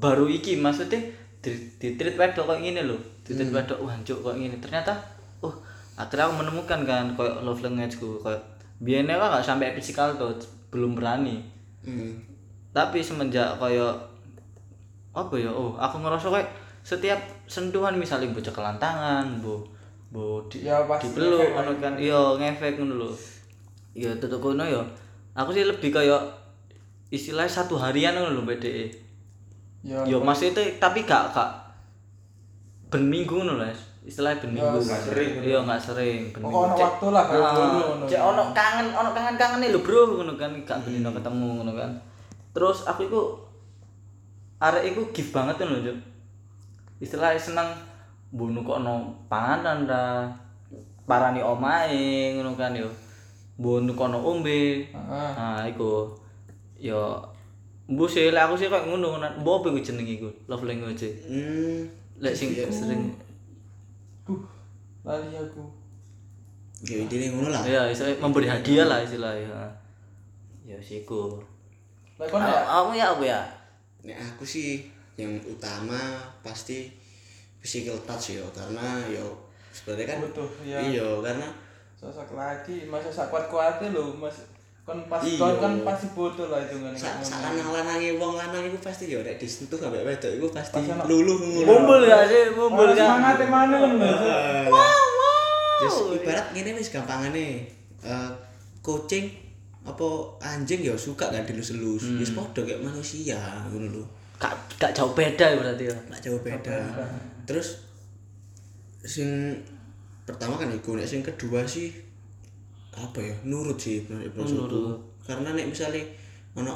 baru 0.00 0.24
iki 0.24 0.56
maksudnya 0.56 1.04
di, 1.38 1.50
di 1.76 1.88
treat 1.94 2.14
wedok 2.14 2.44
kayak 2.46 2.62
gini 2.62 2.80
loh. 2.82 2.98
Di 3.22 3.34
treat 3.34 3.50
wedok 3.50 3.78
wah 3.82 3.94
cuk 4.02 4.18
kayak 4.20 4.36
gini. 4.38 4.56
Ternyata 4.58 4.92
oh 5.40 5.54
akhirnya 5.94 6.26
aku 6.26 6.34
menemukan 6.42 6.80
kan 6.82 7.04
kayak 7.14 7.42
love 7.42 7.62
language 7.62 7.98
ku 7.98 8.18
kayak 8.20 8.38
biasanya 8.78 9.18
kan 9.18 9.28
gak 9.34 9.46
sampai 9.46 9.74
physical 9.74 10.14
tuh 10.14 10.34
belum 10.70 10.94
berani. 10.94 11.42
Hmm. 11.78 12.10
tapi 12.68 13.00
semenjak 13.00 13.56
kayak 13.56 13.94
apa 15.10 15.34
ya 15.34 15.48
oh 15.48 15.72
aku 15.74 15.98
ngerasa 15.98 16.26
kayak 16.28 16.50
setiap 16.84 17.16
sentuhan 17.48 17.96
misalnya 17.96 18.28
bocah 18.30 18.52
kelantangan 18.52 19.24
bu 19.40 19.62
bu 20.12 20.42
di, 20.46 20.62
Ya, 20.62 20.78
dipeluk 20.84 21.42
ngono 21.42 21.72
lah. 21.72 21.76
kan 21.80 21.94
iya 21.96 22.18
ngefek 22.36 22.76
ngono 22.76 23.02
lho 23.02 23.10
iya 23.94 24.10
tutup 24.20 24.42
kono 24.42 24.62
ya 24.62 24.78
aku 25.32 25.50
sih 25.50 25.64
lebih 25.64 25.90
kayak 25.90 26.22
istilahnya 27.08 27.48
satu 27.48 27.78
harian 27.80 28.14
ngono 28.14 28.36
lho 28.36 28.42
BDE 28.44 28.86
Ya. 29.80 30.02
yo 30.04 30.18
maksudnya 30.18 30.58
tapi 30.76 31.02
gak 31.02 31.30
gak 31.30 31.50
ben 32.88 33.04
minggu 33.04 33.30
ngono 33.32 33.56
lho 33.56 33.66
Es. 33.66 33.78
istilahnya 34.02 34.40
ben 34.40 34.52
minggu 34.52 34.74
nggak 34.76 35.00
sering. 35.04 35.32
iya 35.40 35.58
nggak 35.60 35.78
sering 35.78 36.20
ben 36.28 36.40
minggu. 36.40 36.58
ono 36.58 36.74
waktu 36.74 37.06
lah 37.08 37.24
Ah, 37.24 37.52
ngono. 37.54 38.04
cek 38.04 38.18
ono 38.20 38.42
kangen 38.50 38.86
ono 38.90 39.10
kangen 39.12 39.36
kangen 39.36 39.60
lho 39.64 39.78
bro 39.78 40.02
ngono 40.14 40.34
kan 40.34 40.50
gak 40.62 40.82
benino 40.82 41.10
ketemu 41.10 41.48
ngono 41.56 41.72
kan 41.72 41.90
terus 42.50 42.82
aku 42.84 43.00
iku 43.04 43.20
arek 44.58 44.90
iku 44.90 45.00
gift 45.12 45.30
banget 45.30 45.54
kan 45.56 45.68
lho 45.68 45.80
Cuk. 45.80 45.98
istilahnya 46.98 47.38
seneng 47.38 47.68
bunuh 48.28 48.60
kok 48.60 48.80
ono 48.80 49.14
panganan 49.26 49.86
ra 49.86 50.26
parani 51.04 51.38
omahe 51.38 52.34
ngono 52.34 52.52
kan 52.52 52.74
yo 52.74 52.90
bunuh 53.54 53.92
kok 53.92 54.08
ono 54.08 54.18
ombe 54.18 54.84
Heeh. 54.84 55.30
nah 55.32 55.62
iku 55.62 56.10
yo 56.74 57.22
Mbu 57.88 58.04
sih, 58.04 58.28
lek 58.28 58.44
aku 58.44 58.54
sih 58.60 58.68
kayak 58.68 58.84
ngono 58.84 59.16
ngono. 59.16 59.26
Mbu 59.40 59.50
apa 59.50 59.66
iku 59.72 59.80
jeneng 59.80 60.04
iku? 60.04 60.28
Love 60.44 60.68
language. 60.68 61.08
Hmm. 61.24 61.88
Lek 62.20 62.34
sing 62.36 62.52
sering 62.52 63.14
Duh. 64.28 64.44
lali 65.08 65.32
aku 65.32 65.64
ya 66.84 67.00
intinya 67.00 67.26
ngono 67.32 67.48
lah 67.48 67.62
ya 67.64 67.82
iso 67.88 68.04
memberi 68.20 68.44
hadiah 68.44 68.84
lah 68.84 69.00
istilahnya 69.00 69.72
ya 70.68 70.76
siku 70.84 71.40
lah 72.20 72.28
kon 72.28 72.44
ya 72.44 72.60
kamu 72.68 72.90
ya 72.92 73.06
apa 73.16 73.24
ya 73.24 73.40
Nek 73.98 74.14
aku 74.14 74.44
sih 74.44 74.84
yang 75.18 75.34
utama 75.48 75.98
pasti 76.44 76.92
physical 77.58 77.98
touch 78.04 78.38
ya 78.38 78.44
karena 78.54 79.00
yo 79.10 79.26
sebenarnya 79.74 80.06
kan 80.14 80.18
Butuh, 80.28 80.50
iya. 80.62 80.78
iya 80.78 81.08
karena 81.18 81.48
sosok 81.98 82.38
laki 82.38 82.86
masa 82.86 83.10
sak 83.10 83.26
kuat 83.32 83.50
kuatnya 83.50 83.90
lo 83.90 84.14
mas 84.14 84.38
kon 84.88 85.04
pas 85.04 85.20
Iya. 85.20 85.36
kon 85.36 85.60
kan 85.60 85.72
pasti 85.84 86.06
butuh 86.16 86.48
lah 86.48 86.64
itu 86.64 86.80
kan. 86.80 86.96
Sak 86.96 87.20
sak 87.20 87.44
lanang 87.44 87.68
lanange 87.76 88.16
wong 88.16 88.40
lanang 88.40 88.64
itu 88.64 88.80
pasti 88.80 89.12
yo 89.12 89.20
nek 89.20 89.36
disentuh 89.36 89.76
sampai 89.76 90.00
wedok 90.00 90.32
itu 90.32 90.48
pasti 90.48 90.80
luluh 91.04 91.36
ngono. 91.36 91.68
Mumbul 91.68 92.08
gak 92.08 92.24
sih 92.24 92.56
mumbul 92.56 92.96
gak 92.96 93.04
semangat 93.04 93.44
mana 93.52 93.76
kan 93.84 93.92
Terus 95.78 95.96
ibarat 96.16 96.46
ngene 96.56 96.70
wis 96.80 96.88
gampangane 96.88 97.68
eh 98.00 98.30
kucing 98.80 99.28
apa 99.84 100.08
anjing 100.40 100.80
ya 100.80 100.96
suka 100.96 101.28
kan 101.28 101.44
dilus-elus 101.44 102.16
wis 102.16 102.32
padha 102.32 102.64
kayak 102.64 102.80
manusia 102.80 103.36
ngono 103.68 103.92
lho. 103.92 104.04
Gak 104.40 104.56
gak 104.80 104.96
jauh 104.96 105.12
beda 105.12 105.52
ya 105.52 105.56
berarti 105.60 105.84
ya? 105.92 105.96
Nggak 106.08 106.20
jauh 106.24 106.40
beda. 106.40 106.76
Terus 107.44 107.84
sing 109.04 109.52
pertama 110.24 110.56
kan 110.56 110.72
iku 110.72 110.96
nek 110.96 111.04
sing 111.04 111.20
kedua 111.20 111.68
sih 111.68 112.07
apa 112.98 113.18
ya 113.22 113.34
nurut 113.46 113.78
sih 113.78 114.02
menurut 114.10 114.34
menurutku 114.34 114.82
karena 115.22 115.54
nek 115.54 115.70
misalnya 115.70 116.02
ono 116.58 116.74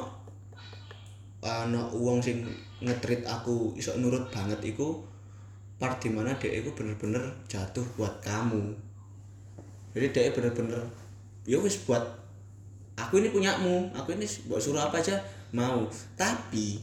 ono 1.43 1.81
uang 1.91 2.23
sing 2.23 2.47
ngetrit 2.79 3.27
aku 3.27 3.75
iso 3.75 3.95
nurut 3.99 4.31
banget 4.31 4.59
iku 4.75 5.03
part 5.79 5.99
di 5.99 6.07
mana 6.07 6.31
dia 6.39 6.51
iku 6.55 6.71
bener-bener 6.71 7.19
jatuh 7.51 7.83
buat 7.99 8.23
kamu. 8.23 8.71
Jadi 9.91 10.07
dia 10.15 10.31
bener-bener 10.31 10.79
ya 11.43 11.59
wis 11.59 11.83
buat 11.83 11.99
aku 12.95 13.19
ini 13.19 13.35
punyamu 13.35 13.91
aku 13.91 14.15
ini 14.15 14.23
buat 14.47 14.63
suruh 14.63 14.79
apa 14.79 15.03
aja 15.03 15.19
mau. 15.51 15.83
Tapi 16.15 16.79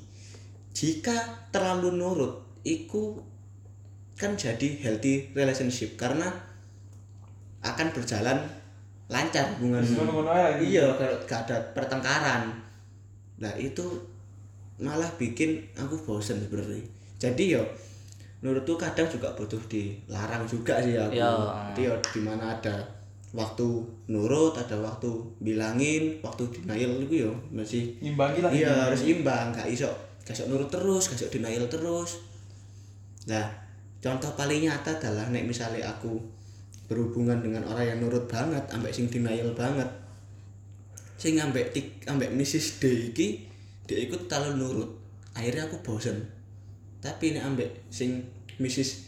jika 0.77 1.49
terlalu 1.49 1.97
nurut 1.97 2.45
iku 2.61 3.17
kan 4.21 4.37
jadi 4.37 4.77
healthy 4.85 5.33
relationship 5.33 5.97
karena 5.97 6.29
akan 7.65 7.89
berjalan 7.97 8.45
lancar 9.11 9.43
hubungan 9.59 9.83
iya 10.63 10.87
kalau 10.95 11.19
gak 11.27 11.43
ada 11.51 11.59
pertengkaran. 11.75 12.47
Nah 13.43 13.51
itu 13.59 13.83
malah 14.79 15.11
bikin 15.19 15.59
aku 15.75 15.99
bosen 16.07 16.39
sebenarnya. 16.39 16.81
Jadi 17.19 17.59
yo 17.59 17.63
menurutku 18.41 18.79
kadang 18.79 19.05
juga 19.11 19.29
butuh 19.35 19.59
dilarang 19.67 20.47
juga 20.47 20.79
sih 20.81 20.95
aku. 20.97 21.19
Ya. 21.19 21.29
jadi 21.75 21.91
yo 21.91 21.95
di 22.01 22.21
mana 22.23 22.57
ada 22.57 22.73
waktu 23.35 23.67
nurut 24.09 24.55
ada 24.57 24.79
waktu 24.79 25.11
bilangin 25.43 26.19
waktu 26.25 26.47
denial 26.51 26.99
itu 27.05 27.29
yo 27.29 27.33
masih 27.51 27.95
Ngimbangi 28.01 28.41
lah 28.47 28.51
iya 28.55 28.73
harus 28.89 29.05
imbang. 29.11 29.51
Gak 29.51 29.67
iso 29.67 29.91
gak 30.23 30.39
iso 30.39 30.47
nurut 30.47 30.71
terus 30.71 31.11
gak 31.11 31.19
iso 31.19 31.29
denial 31.29 31.67
terus. 31.67 32.23
Nah 33.27 33.45
contoh 33.99 34.31
paling 34.39 34.65
nyata 34.65 34.97
adalah 34.97 35.29
nek 35.29 35.45
misalnya 35.45 35.85
aku 35.91 36.17
berhubungan 36.91 37.39
dengan 37.39 37.63
orang 37.71 37.87
yang 37.87 37.99
nurut 38.03 38.27
banget 38.27 38.67
ambek 38.75 38.91
sing 38.91 39.07
denial 39.07 39.55
banget 39.55 39.87
sing 41.15 41.39
ambek 41.39 41.71
tik 41.71 42.03
ambek 42.11 42.35
Mrs 42.35 42.83
D 42.83 43.15
iki 43.15 43.47
dia 43.87 44.03
ikut 44.03 44.27
terlalu 44.27 44.59
nurut 44.59 44.91
akhirnya 45.39 45.71
aku 45.71 45.79
bosen 45.87 46.27
tapi 46.99 47.39
nek 47.39 47.47
ambek 47.47 47.71
sing 47.95 48.27
Mrs 48.59 49.07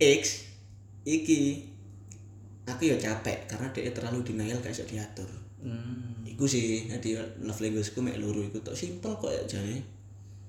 X 0.00 0.48
iki 1.04 1.68
aku 2.64 2.88
ya 2.88 2.96
capek 2.96 3.44
karena 3.44 3.68
dia 3.76 3.92
terlalu 3.92 4.24
denial 4.24 4.58
iso 4.64 4.88
diatur 4.88 5.28
hmm. 5.60 6.24
Iku 6.32 6.48
sih, 6.48 6.88
jadi 6.88 7.20
love 7.44 7.60
language 7.60 7.92
ku 7.92 8.00
mek 8.00 8.16
loro 8.16 8.40
iku 8.40 8.56
tok 8.64 8.72
simpel 8.72 9.12
kok 9.20 9.28
ya 9.28 9.44
jane. 9.44 9.84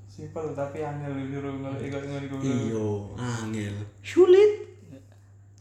simpel 0.08 0.56
tapi 0.56 0.80
angel 0.80 1.12
niru 1.28 1.60
ngono 1.60 1.76
iku 1.82 1.98
ngono 2.00 2.24
iku 2.24 2.36
Iya, 2.40 2.88
angel. 3.20 3.76
sulit 4.00 4.63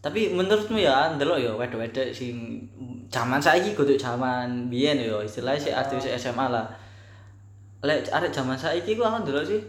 tapi 0.02 0.34
menurutmu 0.34 0.82
ya 0.82 1.14
ndelok 1.14 1.38
ya 1.38 1.54
wedok-wedok 1.54 2.10
sing 2.10 2.58
zaman 3.06 3.38
saiki 3.38 3.70
kudu 3.78 3.94
zaman 3.94 4.66
biyen 4.66 4.98
ya 4.98 5.14
istilahnya 5.22 5.62
si 5.62 5.70
aktivis 5.70 6.10
SMA 6.18 6.50
lah 6.50 6.66
lek 7.86 8.10
arek 8.10 8.34
zaman 8.34 8.58
saiki 8.58 8.98
ku 8.98 9.06
aku 9.06 9.22
ndelok 9.22 9.46
sih 9.46 9.62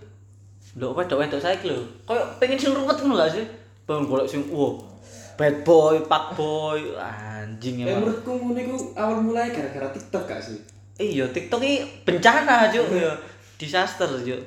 ndelok 0.74 1.06
wedok-wedok 1.06 1.38
saiki 1.38 1.70
lho 1.70 1.86
koyo 2.10 2.26
pengen 2.42 2.58
sing 2.58 2.74
ruwet 2.74 2.98
ngono 2.98 3.22
gak 3.22 3.30
sih 3.30 3.46
pengen 3.86 4.10
golek 4.10 4.26
sing 4.26 4.50
wow 4.50 4.94
bad 5.38 5.66
boy, 5.66 5.98
pak 6.06 6.38
boy, 6.38 6.94
anjing 6.98 7.82
Eh 7.82 7.90
emang. 7.90 8.06
menurutku 8.06 8.32
ngono 8.38 8.60
iku 8.62 8.78
awal 8.94 9.18
mulai 9.22 9.50
gara-gara 9.50 9.90
TikTok 9.90 10.30
gak 10.30 10.42
sih? 10.42 10.62
Iya, 11.02 11.26
TikTok 11.34 11.62
ini 11.66 11.82
bencana, 12.06 12.70
Cuk. 12.70 12.86
Ya, 12.94 13.10
disaster, 13.58 14.06
Cuk. 14.06 14.42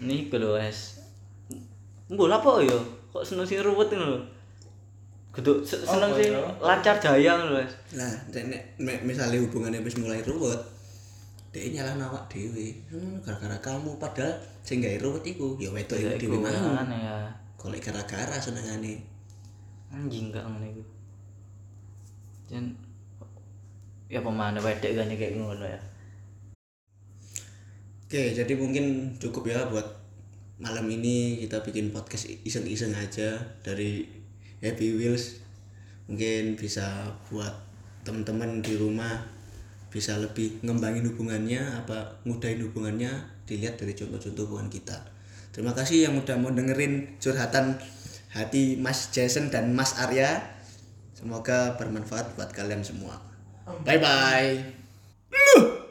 Nih 0.00 0.32
lho, 0.32 0.56
es. 0.56 1.04
Mbok 2.08 2.32
apa 2.32 2.64
ya? 2.64 2.78
Kok 3.12 3.24
seneng 3.24 3.44
sing 3.44 3.60
ruwet 3.60 3.92
ngono 3.92 4.16
lho. 4.16 4.20
Kudu 5.32 5.64
se- 5.64 5.80
seneng 5.80 6.12
ya? 6.12 6.44
lancar 6.60 7.00
jaya 7.00 7.32
ngono. 7.40 7.64
Nah, 7.96 8.12
nek 8.28 9.00
misalnya 9.00 9.40
hubungannya 9.40 9.80
wis 9.80 9.96
mulai 9.96 10.20
ruwet, 10.20 10.60
dia 11.56 11.72
nyalah 11.72 12.12
awak 12.12 12.28
dhewe. 12.28 12.76
Hmm, 12.92 13.16
gara-gara 13.24 13.56
kamu 13.64 13.96
padahal 13.96 14.36
sing 14.60 14.84
gawe 14.84 15.00
ruwet 15.00 15.24
iku 15.24 15.56
ya 15.56 15.72
wedok 15.72 15.96
iku 15.96 16.20
dhewe 16.20 16.36
mau. 16.36 16.76
kan 16.76 16.92
ya. 16.92 17.16
Golek 17.56 17.80
gara-gara 17.80 18.36
senengane. 18.36 19.00
Anjing 19.88 20.28
gak 20.28 20.44
ngono 20.44 20.68
iku. 20.68 20.84
Jen 22.52 22.76
ya 24.12 24.20
pemana 24.20 24.60
wedok 24.60 24.92
kan 24.92 25.08
kayak 25.08 25.40
ngono 25.40 25.64
ya. 25.64 25.80
Oke, 28.04 28.36
jadi 28.36 28.52
mungkin 28.52 29.16
cukup 29.16 29.48
ya 29.48 29.64
buat 29.72 29.88
malam 30.60 30.84
ini 30.92 31.40
kita 31.40 31.64
bikin 31.64 31.88
podcast 31.88 32.28
iseng-iseng 32.44 32.92
aja 32.92 33.40
dari 33.64 34.04
Happy 34.62 34.94
Wheels. 34.94 35.42
Mungkin 36.06 36.54
bisa 36.54 37.10
buat 37.26 37.52
teman-teman 38.06 38.62
di 38.62 38.78
rumah 38.78 39.26
bisa 39.92 40.16
lebih 40.16 40.64
ngembangin 40.64 41.04
hubungannya 41.12 41.60
apa 41.84 42.24
ngudahin 42.24 42.64
hubungannya 42.64 43.12
dilihat 43.44 43.76
dari 43.76 43.92
contoh-contoh 43.92 44.48
hubungan 44.48 44.72
kita. 44.72 44.96
Terima 45.52 45.76
kasih 45.76 46.08
yang 46.08 46.16
udah 46.16 46.40
mau 46.40 46.48
dengerin 46.48 47.20
curhatan 47.20 47.76
hati 48.32 48.80
Mas 48.80 49.12
Jason 49.12 49.52
dan 49.52 49.76
Mas 49.76 50.00
Arya. 50.00 50.40
Semoga 51.12 51.76
bermanfaat 51.76 52.32
buat 52.34 52.48
kalian 52.56 52.80
semua. 52.80 53.20
Bye 53.84 54.00
bye. 54.00 54.56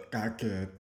Kaget. 0.09 0.80